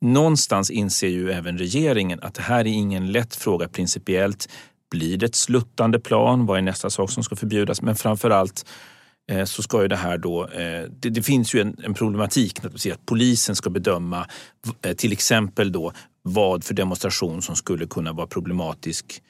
Någonstans 0.00 0.70
inser 0.70 1.08
ju 1.08 1.32
även 1.32 1.58
regeringen 1.58 2.18
att 2.22 2.34
det 2.34 2.42
här 2.42 2.60
är 2.60 2.64
ingen 2.66 3.12
lätt 3.12 3.36
fråga 3.36 3.68
principiellt. 3.68 4.48
Blir 4.90 5.16
det 5.16 5.26
ett 5.26 5.34
sluttande 5.34 6.00
plan? 6.00 6.46
Vad 6.46 6.58
är 6.58 6.62
nästa 6.62 6.90
sak 6.90 7.10
som 7.10 7.22
ska 7.22 7.36
förbjudas? 7.36 7.82
Men 7.82 7.96
framför 7.96 8.30
allt 8.30 8.66
Eh, 9.30 9.44
så 9.44 9.62
ska 9.62 9.82
ju 9.82 9.88
det 9.88 9.96
här 9.96 10.18
då, 10.18 10.48
eh, 10.48 10.84
det, 11.00 11.10
det 11.10 11.22
finns 11.22 11.54
ju 11.54 11.60
en, 11.60 11.76
en 11.82 11.94
problematik 11.94 12.62
naturligtvis 12.62 12.92
att 12.92 13.06
polisen 13.06 13.56
ska 13.56 13.70
bedöma 13.70 14.26
eh, 14.82 14.94
till 14.94 15.12
exempel 15.12 15.72
då 15.72 15.92
vad 16.22 16.64
för 16.64 16.74
demonstration 16.74 17.42
som 17.42 17.56
skulle 17.56 17.86
kunna 17.86 18.12
vara 18.12 18.26
problematisk 18.26 19.22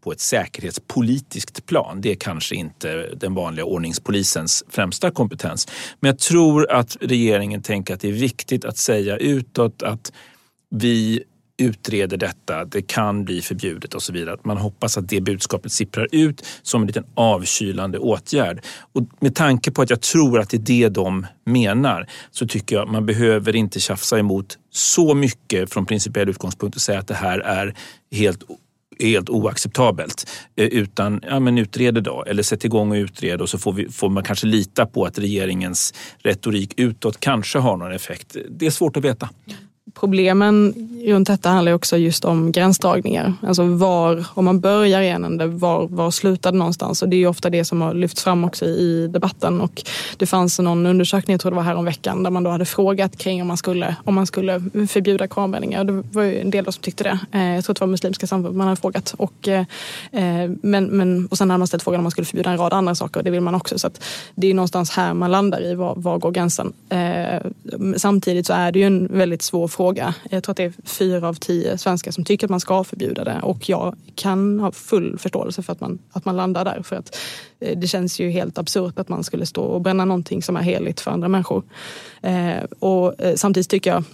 på 0.00 0.12
ett 0.12 0.20
säkerhetspolitiskt 0.20 1.66
plan. 1.66 2.00
Det 2.00 2.10
är 2.10 2.14
kanske 2.14 2.54
inte 2.54 3.14
den 3.14 3.34
vanliga 3.34 3.64
ordningspolisens 3.64 4.64
främsta 4.68 5.10
kompetens. 5.10 5.68
Men 6.00 6.08
jag 6.08 6.18
tror 6.18 6.72
att 6.72 6.96
regeringen 7.00 7.62
tänker 7.62 7.94
att 7.94 8.00
det 8.00 8.08
är 8.08 8.12
viktigt 8.12 8.64
att 8.64 8.76
säga 8.76 9.16
utåt 9.16 9.82
att 9.82 10.12
vi 10.70 11.24
utreder 11.58 12.16
detta, 12.16 12.64
det 12.64 12.82
kan 12.82 13.24
bli 13.24 13.42
förbjudet 13.42 13.94
och 13.94 14.02
så 14.02 14.12
vidare. 14.12 14.36
Man 14.42 14.56
hoppas 14.56 14.98
att 14.98 15.08
det 15.08 15.20
budskapet 15.20 15.72
sipprar 15.72 16.08
ut 16.12 16.46
som 16.62 16.80
en 16.80 16.86
liten 16.86 17.04
avkylande 17.14 17.98
åtgärd. 17.98 18.64
Och 18.92 19.02
med 19.20 19.34
tanke 19.34 19.70
på 19.70 19.82
att 19.82 19.90
jag 19.90 20.00
tror 20.00 20.40
att 20.40 20.50
det 20.50 20.56
är 20.56 20.60
det 20.60 20.88
de 20.88 21.26
menar 21.44 22.06
så 22.30 22.46
tycker 22.46 22.76
jag 22.76 22.82
att 22.82 22.92
man 22.92 23.06
behöver 23.06 23.56
inte 23.56 23.80
tjafsa 23.80 24.18
emot 24.18 24.58
så 24.70 25.14
mycket 25.14 25.72
från 25.72 25.86
principiell 25.86 26.28
utgångspunkt 26.28 26.76
och 26.76 26.82
säga 26.82 26.98
att 26.98 27.08
det 27.08 27.14
här 27.14 27.38
är 27.38 27.74
helt 28.12 28.42
helt 29.00 29.30
oacceptabelt. 29.30 30.30
Eh, 30.56 30.66
utan 30.66 31.20
ja, 31.28 31.40
men 31.40 31.58
utred 31.58 31.94
då, 31.94 32.24
eller 32.26 32.42
sätt 32.42 32.64
igång 32.64 32.90
och 32.90 32.94
utred 32.94 33.40
och 33.40 33.48
så 33.48 33.58
får, 33.58 33.72
vi, 33.72 33.88
får 33.88 34.08
man 34.08 34.22
kanske 34.22 34.46
lita 34.46 34.86
på 34.86 35.04
att 35.04 35.18
regeringens 35.18 35.94
retorik 36.18 36.74
utåt 36.76 37.20
kanske 37.20 37.58
har 37.58 37.76
någon 37.76 37.92
effekt. 37.92 38.36
Det 38.50 38.66
är 38.66 38.70
svårt 38.70 38.96
att 38.96 39.04
veta 39.04 39.28
problemen 40.00 40.74
runt 41.06 41.26
detta 41.26 41.48
handlar 41.48 41.72
också 41.72 41.96
just 41.96 42.24
om 42.24 42.52
gränsdragningar. 42.52 43.34
Alltså 43.42 43.64
var, 43.64 44.24
om 44.34 44.44
man 44.44 44.60
börjar 44.60 45.00
i 45.00 45.08
en 45.08 45.24
ände, 45.24 45.46
var, 45.46 45.88
var 45.88 46.10
slutar 46.10 46.52
det 46.52 46.58
någonstans? 46.58 47.02
Och 47.02 47.08
det 47.08 47.16
är 47.16 47.26
ofta 47.26 47.50
det 47.50 47.64
som 47.64 47.80
har 47.80 47.94
lyfts 47.94 48.22
fram 48.22 48.44
också 48.44 48.64
i 48.64 49.08
debatten. 49.08 49.60
Och 49.60 49.82
det 50.16 50.26
fanns 50.26 50.58
någon 50.58 50.86
undersökning, 50.86 51.34
jag 51.34 51.40
tror 51.40 51.50
det 51.50 51.56
var 51.56 51.62
här 51.62 51.74
om 51.74 51.84
veckan, 51.84 52.22
där 52.22 52.30
man 52.30 52.42
då 52.42 52.50
hade 52.50 52.64
frågat 52.64 53.18
kring 53.18 53.42
om 53.42 53.48
man 53.48 53.56
skulle, 53.56 53.96
om 54.04 54.14
man 54.14 54.26
skulle 54.26 54.60
förbjuda 54.88 55.28
koranbränningar. 55.28 55.84
Det 55.84 55.92
var 55.92 56.22
ju 56.22 56.40
en 56.40 56.50
del 56.50 56.64
som 56.64 56.82
tyckte 56.82 57.04
det. 57.04 57.18
Eh, 57.32 57.54
jag 57.54 57.64
tror 57.64 57.74
det 57.74 57.80
var 57.80 57.88
Muslimska 57.88 58.26
samfundet 58.26 58.56
man 58.56 58.66
hade 58.66 58.80
frågat. 58.80 59.14
Och, 59.18 59.48
eh, 59.48 59.64
eh, 60.12 60.50
men, 60.62 60.84
men, 60.86 61.26
och 61.26 61.38
sen 61.38 61.50
hade 61.50 61.58
man 61.58 61.66
ställt 61.66 61.82
frågan 61.82 62.00
om 62.00 62.04
man 62.04 62.10
skulle 62.10 62.24
förbjuda 62.24 62.50
en 62.50 62.58
rad 62.58 62.72
andra 62.72 62.94
saker. 62.94 63.20
och 63.20 63.24
Det 63.24 63.30
vill 63.30 63.40
man 63.40 63.54
också. 63.54 63.78
Så 63.78 63.90
det 64.34 64.46
är 64.46 64.54
någonstans 64.54 64.90
här 64.90 65.14
man 65.14 65.30
landar 65.30 65.64
i, 65.64 65.74
var, 65.74 65.94
var 65.96 66.18
går 66.18 66.30
gränsen? 66.30 66.72
Samtidigt 67.96 68.46
så 68.46 68.52
är 68.52 68.72
det 68.72 68.78
ju 68.78 68.86
en 68.86 69.08
väldigt 69.18 69.42
svår 69.42 69.68
fråga. 69.68 69.85
Jag 70.30 70.42
tror 70.42 70.50
att 70.50 70.56
det 70.56 70.64
är 70.64 70.72
fyra 70.84 71.28
av 71.28 71.34
tio 71.34 71.78
svenskar 71.78 72.10
som 72.10 72.24
tycker 72.24 72.46
att 72.46 72.50
man 72.50 72.60
ska 72.60 72.84
förbjuda 72.84 73.24
det 73.24 73.40
och 73.42 73.68
jag 73.68 73.96
kan 74.14 74.60
ha 74.60 74.72
full 74.72 75.18
förståelse 75.18 75.62
för 75.62 75.72
att 75.72 75.80
man, 75.80 75.98
att 76.12 76.24
man 76.24 76.36
landar 76.36 76.64
där. 76.64 76.82
För 76.82 76.96
att 76.96 77.16
eh, 77.60 77.78
det 77.78 77.86
känns 77.86 78.20
ju 78.20 78.30
helt 78.30 78.58
absurt 78.58 78.98
att 78.98 79.08
man 79.08 79.24
skulle 79.24 79.46
stå 79.46 79.62
och 79.62 79.80
bränna 79.80 80.04
någonting 80.04 80.42
som 80.42 80.56
är 80.56 80.62
heligt 80.62 81.00
för 81.00 81.10
andra 81.10 81.28
människor. 81.28 81.62
Eh, 82.22 82.64
och 82.78 83.20
eh, 83.20 83.34
samtidigt 83.34 83.70
tycker 83.70 83.90
jag 83.90 84.04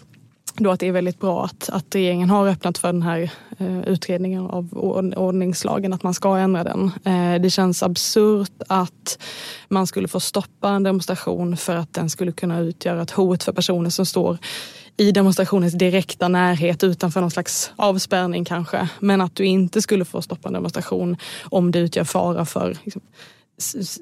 då 0.57 0.71
att 0.71 0.81
det 0.81 0.88
är 0.88 0.93
väldigt 0.93 1.21
bra 1.21 1.45
att, 1.45 1.69
att 1.73 1.95
regeringen 1.95 2.31
har 2.31 2.49
öppnat 2.49 2.79
för 2.79 2.93
den 2.93 3.02
här 3.02 3.31
eh, 3.59 3.83
utredningen 3.83 4.47
av 4.47 4.69
ordningslagen, 5.17 5.93
att 5.93 6.02
man 6.02 6.14
ska 6.14 6.37
ändra 6.37 6.64
den. 6.64 6.91
Eh, 7.05 7.41
det 7.43 7.50
känns 7.50 7.83
absurt 7.83 8.62
att 8.69 9.19
man 9.69 9.87
skulle 9.87 10.09
få 10.09 10.21
stoppa 10.21 10.71
en 10.71 10.83
demonstration 10.83 11.57
för 11.57 11.76
att 11.76 11.95
den 11.95 12.11
skulle 12.11 12.33
kunna 12.33 12.59
utgöra 12.61 13.02
ett 13.02 13.11
hot 13.11 13.43
för 13.43 13.52
personer 13.52 13.91
som 13.91 14.07
står 14.07 14.38
i 14.97 15.13
demonstrationens 15.13 15.73
direkta 15.73 16.29
närhet 16.29 16.85
utanför 16.85 17.21
någon 17.21 17.31
slags 17.31 17.73
avspärrning 17.77 18.45
kanske. 18.45 18.89
Men 19.01 19.21
att 19.21 19.37
du 19.37 19.45
inte 19.45 19.83
skulle 19.83 20.05
få 20.05 20.23
stoppa 20.23 20.49
en 20.49 20.55
demonstration 20.55 21.17
om 21.45 21.71
det 21.71 21.79
utgör 21.79 22.05
fara 22.05 22.45
för 22.45 22.77
liksom, 22.85 23.03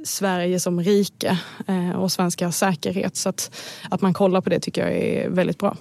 Sverige 0.05 0.61
som 0.61 0.81
rike 0.81 1.39
eh, 1.67 1.91
och 1.91 2.13
svenska 2.13 2.53
säkerhet. 2.53 3.17
Så 3.17 3.29
att, 3.29 3.57
att 3.91 4.01
man 4.01 4.15
kollar 4.15 4.41
på 4.41 4.51
det 4.51 4.61
tycker 4.61 4.87
jag 4.87 4.97
är 4.97 5.29
väldigt 5.29 5.59
bra. 5.59 5.77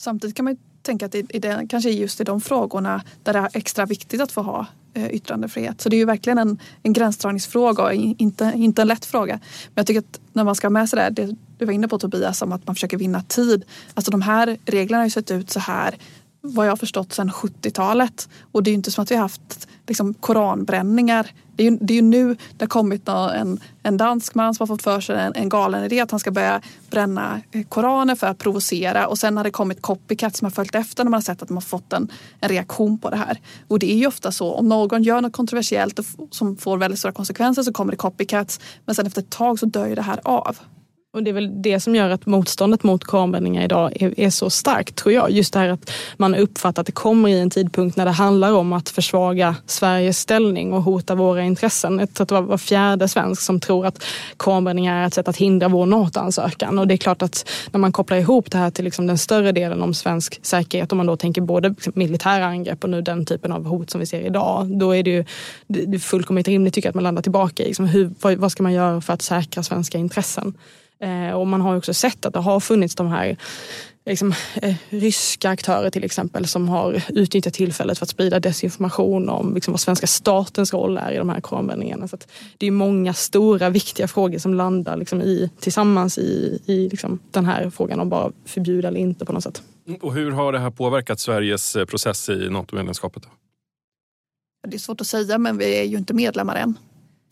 Samtidigt 0.00 0.36
kan 0.36 0.44
man 0.44 0.56
tänka 0.82 1.06
att 1.06 1.14
i 1.14 1.22
det, 1.22 1.66
kanske 1.68 1.90
just 1.90 2.20
i 2.20 2.24
de 2.24 2.40
frågorna 2.40 3.02
där 3.22 3.32
det 3.32 3.38
är 3.38 3.48
extra 3.54 3.86
viktigt 3.86 4.20
att 4.20 4.32
få 4.32 4.42
ha 4.42 4.66
eh, 4.94 5.06
yttrandefrihet. 5.06 5.80
Så 5.80 5.88
det 5.88 5.96
är 5.96 5.98
ju 5.98 6.04
verkligen 6.04 6.38
en, 6.38 6.58
en 6.82 6.92
gränsdragningsfråga 6.92 7.84
och 7.84 7.92
inte, 7.92 8.52
inte 8.56 8.82
en 8.82 8.88
lätt 8.88 9.04
fråga. 9.04 9.34
Men 9.34 9.72
jag 9.74 9.86
tycker 9.86 10.00
att 10.00 10.20
när 10.32 10.44
man 10.44 10.54
ska 10.54 10.66
ha 10.66 10.70
med 10.70 10.88
sig 10.88 10.98
det, 10.98 11.26
det 11.26 11.36
du 11.62 11.66
var 11.66 11.72
inne 11.72 11.88
på 11.88 11.98
Tobias, 11.98 12.42
om 12.42 12.52
att 12.52 12.66
man 12.66 12.74
försöker 12.74 12.96
vinna 12.96 13.22
tid. 13.22 13.64
Alltså 13.94 14.10
de 14.10 14.22
här 14.22 14.58
reglerna 14.64 15.00
har 15.00 15.06
ju 15.06 15.10
sett 15.10 15.30
ut 15.30 15.50
så 15.50 15.60
här 15.60 15.96
vad 16.42 16.66
jag 16.66 16.70
har 16.70 16.76
förstått 16.76 17.12
sedan 17.12 17.30
70-talet. 17.30 18.28
Och 18.52 18.62
det 18.62 18.70
är 18.70 18.74
inte 18.74 18.90
som 18.90 19.02
att 19.02 19.10
vi 19.10 19.14
har 19.14 19.22
haft 19.22 19.68
liksom, 19.86 20.14
koranbränningar. 20.14 21.30
Det 21.56 21.66
är, 21.66 21.70
ju, 21.70 21.78
det 21.80 21.94
är 21.94 21.96
ju 21.96 22.02
nu 22.02 22.36
det 22.56 22.64
har 22.64 22.68
kommit 22.68 23.08
en, 23.08 23.60
en 23.82 23.96
dansk 23.96 24.34
man 24.34 24.54
som 24.54 24.68
har 24.68 24.76
fått 24.76 24.82
för 24.82 25.00
sig 25.00 25.20
en, 25.20 25.32
en 25.34 25.48
galen 25.48 25.84
idé 25.84 26.00
att 26.00 26.10
han 26.10 26.20
ska 26.20 26.30
börja 26.30 26.60
bränna 26.90 27.40
eh, 27.52 27.62
koraner 27.62 28.14
för 28.14 28.26
att 28.26 28.38
provocera. 28.38 29.06
Och 29.06 29.18
sen 29.18 29.36
har 29.36 29.44
det 29.44 29.50
kommit 29.50 29.82
copycats 29.82 30.38
som 30.38 30.46
har 30.46 30.50
följt 30.50 30.74
efter 30.74 31.04
när 31.04 31.10
man 31.10 31.18
har 31.18 31.22
sett 31.22 31.42
att 31.42 31.48
de 31.48 31.56
har 31.56 31.62
fått 31.62 31.92
en, 31.92 32.08
en 32.40 32.48
reaktion 32.48 32.98
på 32.98 33.10
det 33.10 33.16
här. 33.16 33.40
Och 33.68 33.78
det 33.78 33.92
är 33.92 33.96
ju 33.96 34.06
ofta 34.06 34.32
så 34.32 34.54
om 34.54 34.68
någon 34.68 35.02
gör 35.02 35.20
något 35.20 35.32
kontroversiellt 35.32 36.00
som 36.30 36.56
får 36.56 36.76
väldigt 36.76 36.98
stora 36.98 37.12
konsekvenser 37.12 37.62
så 37.62 37.72
kommer 37.72 37.92
det 37.92 37.96
copycats. 37.96 38.60
Men 38.84 38.94
sen 38.94 39.06
efter 39.06 39.22
ett 39.22 39.30
tag 39.30 39.58
så 39.58 39.66
dör 39.66 39.86
ju 39.86 39.94
det 39.94 40.02
här 40.02 40.20
av. 40.24 40.58
Och 41.14 41.22
det 41.22 41.30
är 41.30 41.34
väl 41.34 41.62
det 41.62 41.80
som 41.80 41.94
gör 41.94 42.10
att 42.10 42.26
motståndet 42.26 42.82
mot 42.82 43.04
koranbränningar 43.04 43.64
idag 43.64 44.02
är, 44.02 44.20
är, 44.20 44.30
så 44.30 44.50
starkt 44.50 44.96
tror 44.96 45.14
jag. 45.14 45.30
Just 45.30 45.52
det 45.52 45.58
här 45.58 45.68
att 45.68 45.90
man 46.16 46.34
uppfattar 46.34 46.82
att 46.82 46.86
det 46.86 46.92
kommer 46.92 47.28
i 47.28 47.40
en 47.40 47.50
tidpunkt 47.50 47.96
när 47.96 48.04
det 48.04 48.10
handlar 48.10 48.52
om 48.52 48.72
att 48.72 48.88
försvaga 48.88 49.56
Sveriges 49.66 50.18
ställning 50.18 50.72
och 50.72 50.82
hota 50.82 51.14
våra 51.14 51.42
intressen. 51.42 51.98
Jag 51.98 52.14
tror 52.14 52.24
att 52.24 52.28
det 52.28 52.34
var 52.34 52.42
var 52.42 52.58
fjärde 52.58 53.08
svensk 53.08 53.42
som 53.42 53.60
tror 53.60 53.86
att 53.86 54.04
koranbränningar 54.36 55.02
är 55.02 55.06
ett 55.06 55.14
sätt 55.14 55.28
att 55.28 55.36
hindra 55.36 55.68
vår 55.68 55.86
NATO-ansökan. 55.86 56.78
Och 56.78 56.88
det 56.88 56.94
är 56.94 56.98
klart 56.98 57.22
att 57.22 57.48
när 57.70 57.80
man 57.80 57.92
kopplar 57.92 58.16
ihop 58.16 58.50
det 58.50 58.58
här 58.58 58.70
till 58.70 58.84
liksom 58.84 59.06
den 59.06 59.18
större 59.18 59.52
delen 59.52 59.82
om 59.82 59.94
svensk 59.94 60.40
säkerhet, 60.42 60.92
om 60.92 60.98
man 60.98 61.06
då 61.06 61.16
tänker 61.16 61.40
både 61.40 61.74
militära 61.94 62.46
angrepp 62.46 62.84
och 62.84 62.90
nu 62.90 63.02
den 63.02 63.26
typen 63.26 63.52
av 63.52 63.64
hot 63.66 63.90
som 63.90 64.00
vi 64.00 64.06
ser 64.06 64.20
idag, 64.20 64.78
då 64.78 64.96
är 64.96 65.02
det 65.02 65.10
ju 65.10 65.24
det 65.66 65.96
är 65.96 65.98
fullkomligt 65.98 66.48
rimligt 66.48 66.74
tycker 66.74 66.86
jag 66.86 66.90
att 66.90 66.94
man 66.94 67.04
landar 67.04 67.22
tillbaka 67.22 67.62
i 67.62 67.66
liksom 67.66 67.86
hur, 67.86 68.36
vad 68.36 68.52
ska 68.52 68.62
man 68.62 68.72
göra 68.72 69.00
för 69.00 69.12
att 69.12 69.22
säkra 69.22 69.62
svenska 69.62 69.98
intressen. 69.98 70.54
Eh, 71.02 71.32
och 71.32 71.46
man 71.46 71.60
har 71.60 71.76
också 71.76 71.94
sett 71.94 72.26
att 72.26 72.32
det 72.32 72.40
har 72.40 72.60
funnits 72.60 72.94
de 72.94 73.06
här 73.06 73.36
liksom, 74.06 74.34
eh, 74.62 74.74
ryska 74.88 75.50
aktörer 75.50 75.90
till 75.90 76.04
exempel 76.04 76.46
som 76.46 76.68
har 76.68 77.02
utnyttjat 77.08 77.54
tillfället 77.54 77.98
för 77.98 78.04
att 78.04 78.10
sprida 78.10 78.40
desinformation 78.40 79.28
om 79.28 79.54
liksom, 79.54 79.72
vad 79.72 79.80
svenska 79.80 80.06
statens 80.06 80.72
roll 80.72 80.98
är 80.98 81.12
i 81.12 81.16
de 81.16 81.28
här 81.28 81.40
koranvändningarna. 81.40 82.08
Så 82.08 82.16
det 82.58 82.66
är 82.66 82.70
många 82.70 83.14
stora 83.14 83.70
viktiga 83.70 84.08
frågor 84.08 84.38
som 84.38 84.54
landar 84.54 84.96
liksom, 84.96 85.22
i, 85.22 85.50
tillsammans 85.60 86.18
i, 86.18 86.60
i 86.66 86.88
liksom, 86.88 87.18
den 87.30 87.44
här 87.44 87.70
frågan 87.70 88.00
om 88.00 88.08
bara 88.08 88.32
förbjuda 88.44 88.88
eller 88.88 89.00
inte 89.00 89.24
på 89.24 89.32
något 89.32 89.42
sätt. 89.42 89.62
Och 90.00 90.14
hur 90.14 90.30
har 90.30 90.52
det 90.52 90.58
här 90.58 90.70
påverkat 90.70 91.20
Sveriges 91.20 91.76
eh, 91.76 91.84
process 91.84 92.28
i 92.28 92.50
NATO-medlemskapet? 92.50 93.22
Det 94.68 94.76
är 94.76 94.78
svårt 94.78 95.00
att 95.00 95.06
säga 95.06 95.38
men 95.38 95.58
vi 95.58 95.78
är 95.78 95.84
ju 95.84 95.98
inte 95.98 96.14
medlemmar 96.14 96.56
än 96.56 96.78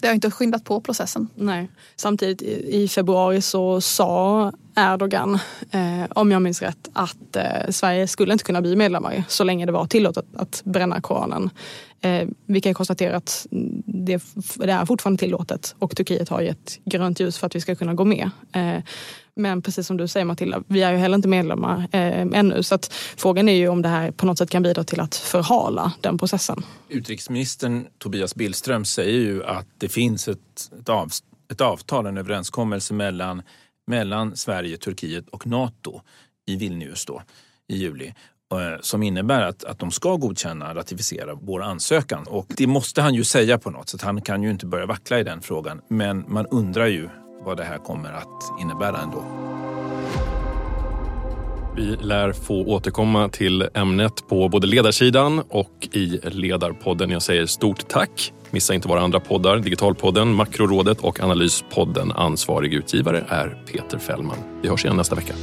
det 0.00 0.06
har 0.06 0.14
inte 0.14 0.30
skyndat 0.30 0.64
på 0.64 0.80
processen. 0.80 1.28
Nej. 1.34 1.68
Samtidigt 1.96 2.42
i 2.42 2.88
februari 2.88 3.40
så 3.40 3.80
sa 3.80 4.52
Erdogan, 4.76 5.38
eh, 5.70 6.04
om 6.10 6.30
jag 6.30 6.42
minns 6.42 6.62
rätt, 6.62 6.88
att 6.92 7.36
eh, 7.36 7.70
Sverige 7.70 8.06
skulle 8.06 8.32
inte 8.32 8.44
kunna 8.44 8.62
bli 8.62 8.76
medlemmar 8.76 9.24
så 9.28 9.44
länge 9.44 9.66
det 9.66 9.72
var 9.72 9.86
tillåtet 9.86 10.24
att 10.36 10.62
bränna 10.64 11.00
Koranen. 11.00 11.50
Eh, 12.00 12.28
vi 12.46 12.60
kan 12.60 12.74
konstatera 12.74 13.16
att 13.16 13.46
det, 13.84 14.22
det, 14.54 14.70
är 14.70 14.86
fortfarande 14.86 15.20
tillåtet 15.20 15.74
och 15.78 15.96
Turkiet 15.96 16.28
har 16.28 16.40
gett 16.40 16.78
grönt 16.84 17.20
ljus 17.20 17.38
för 17.38 17.46
att 17.46 17.56
vi 17.56 17.60
ska 17.60 17.74
kunna 17.74 17.94
gå 17.94 18.04
med. 18.04 18.30
Eh, 18.52 18.82
men 19.40 19.62
precis 19.62 19.86
som 19.86 19.96
du 19.96 20.08
säger 20.08 20.26
Matilda, 20.26 20.62
vi 20.66 20.82
är 20.82 20.92
ju 20.92 20.98
heller 20.98 21.16
inte 21.16 21.28
medlemmar 21.28 21.88
eh, 21.92 22.20
ännu. 22.20 22.62
Så 22.62 22.74
att 22.74 22.92
frågan 23.16 23.48
är 23.48 23.54
ju 23.54 23.68
om 23.68 23.82
det 23.82 23.88
här 23.88 24.10
på 24.10 24.26
något 24.26 24.38
sätt 24.38 24.50
kan 24.50 24.62
bidra 24.62 24.84
till 24.84 25.00
att 25.00 25.14
förhala 25.14 25.92
den 26.00 26.18
processen. 26.18 26.62
Utrikesministern 26.88 27.86
Tobias 27.98 28.34
Billström 28.34 28.84
säger 28.84 29.20
ju 29.20 29.44
att 29.44 29.66
det 29.78 29.88
finns 29.88 30.28
ett, 30.28 30.38
ett, 30.80 30.88
av, 30.88 31.10
ett 31.52 31.60
avtal, 31.60 32.06
en 32.06 32.18
överenskommelse 32.18 32.94
mellan, 32.94 33.42
mellan 33.86 34.36
Sverige, 34.36 34.76
Turkiet 34.76 35.28
och 35.28 35.46
Nato 35.46 36.00
i 36.46 36.56
Vilnius 36.56 37.06
då, 37.06 37.22
i 37.68 37.76
juli 37.76 38.06
eh, 38.52 38.80
som 38.80 39.02
innebär 39.02 39.42
att, 39.42 39.64
att 39.64 39.78
de 39.78 39.90
ska 39.90 40.16
godkänna, 40.16 40.74
ratificera 40.74 41.34
vår 41.34 41.62
ansökan. 41.62 42.26
Och 42.26 42.46
det 42.56 42.66
måste 42.66 43.02
han 43.02 43.14
ju 43.14 43.24
säga 43.24 43.58
på 43.58 43.70
något 43.70 43.88
sätt. 43.88 44.02
Han 44.02 44.20
kan 44.20 44.42
ju 44.42 44.50
inte 44.50 44.66
börja 44.66 44.86
vackla 44.86 45.20
i 45.20 45.24
den 45.24 45.40
frågan. 45.40 45.80
Men 45.88 46.24
man 46.28 46.46
undrar 46.46 46.86
ju 46.86 47.08
vad 47.44 47.56
det 47.56 47.64
här 47.64 47.78
kommer 47.78 48.12
att 48.12 48.60
innebära 48.60 48.98
ändå. 48.98 49.24
Vi 51.76 51.96
lär 51.96 52.32
få 52.32 52.64
återkomma 52.64 53.28
till 53.28 53.68
ämnet 53.74 54.28
på 54.28 54.48
både 54.48 54.66
ledarsidan 54.66 55.42
och 55.48 55.88
i 55.92 56.20
Ledarpodden. 56.22 57.10
Jag 57.10 57.22
säger 57.22 57.46
stort 57.46 57.88
tack. 57.88 58.32
Missa 58.50 58.74
inte 58.74 58.88
våra 58.88 59.00
andra 59.00 59.20
poddar, 59.20 59.58
Digitalpodden, 59.58 60.34
Makrorådet 60.34 61.00
och 61.00 61.20
Analyspodden. 61.20 62.12
Ansvarig 62.12 62.74
utgivare 62.74 63.24
är 63.28 63.62
Peter 63.72 63.98
Fällman. 63.98 64.36
Vi 64.62 64.68
hörs 64.68 64.84
igen 64.84 64.96
nästa 64.96 65.14
vecka. 65.14 65.34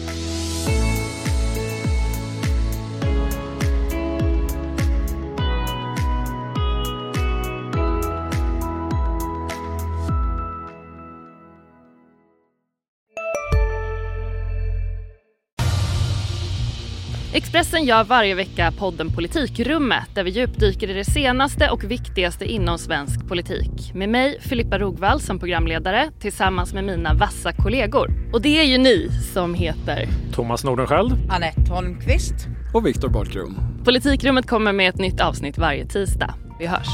Expressen 17.37 17.85
gör 17.85 18.03
varje 18.03 18.35
vecka 18.35 18.73
podden 18.79 19.11
Politikrummet 19.11 20.15
där 20.15 20.23
vi 20.23 20.31
djupdyker 20.31 20.89
i 20.89 20.93
det 20.93 21.05
senaste 21.05 21.69
och 21.69 21.83
viktigaste 21.83 22.45
inom 22.45 22.77
svensk 22.77 23.27
politik. 23.27 23.91
Med 23.93 24.09
mig, 24.09 24.41
Filippa 24.41 24.79
Rogvall, 24.79 25.21
som 25.21 25.39
programledare 25.39 26.11
tillsammans 26.19 26.73
med 26.73 26.83
mina 26.83 27.13
vassa 27.13 27.53
kollegor. 27.53 28.11
Och 28.33 28.41
det 28.41 28.59
är 28.59 28.63
ju 28.63 28.77
ni 28.77 29.09
som 29.33 29.53
heter 29.53 30.07
Thomas 30.33 30.63
Nordenskjöld, 30.63 31.13
Anette 31.29 31.71
Holmqvist 31.73 32.33
och 32.73 32.85
Viktor 32.87 33.09
Bartkron. 33.09 33.55
Politikrummet 33.85 34.47
kommer 34.47 34.73
med 34.73 34.89
ett 34.89 34.99
nytt 34.99 35.21
avsnitt 35.21 35.57
varje 35.57 35.85
tisdag. 35.85 36.33
Vi 36.59 36.65
hörs. 36.65 36.87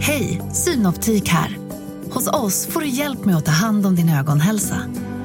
Hej, 0.00 0.40
Synoptik 0.52 1.28
här. 1.28 1.58
Hos 2.10 2.28
oss 2.28 2.66
får 2.66 2.80
du 2.80 2.88
hjälp 2.88 3.24
med 3.24 3.36
att 3.36 3.44
ta 3.44 3.52
hand 3.52 3.86
om 3.86 3.96
din 3.96 4.08
ögonhälsa. 4.08 4.76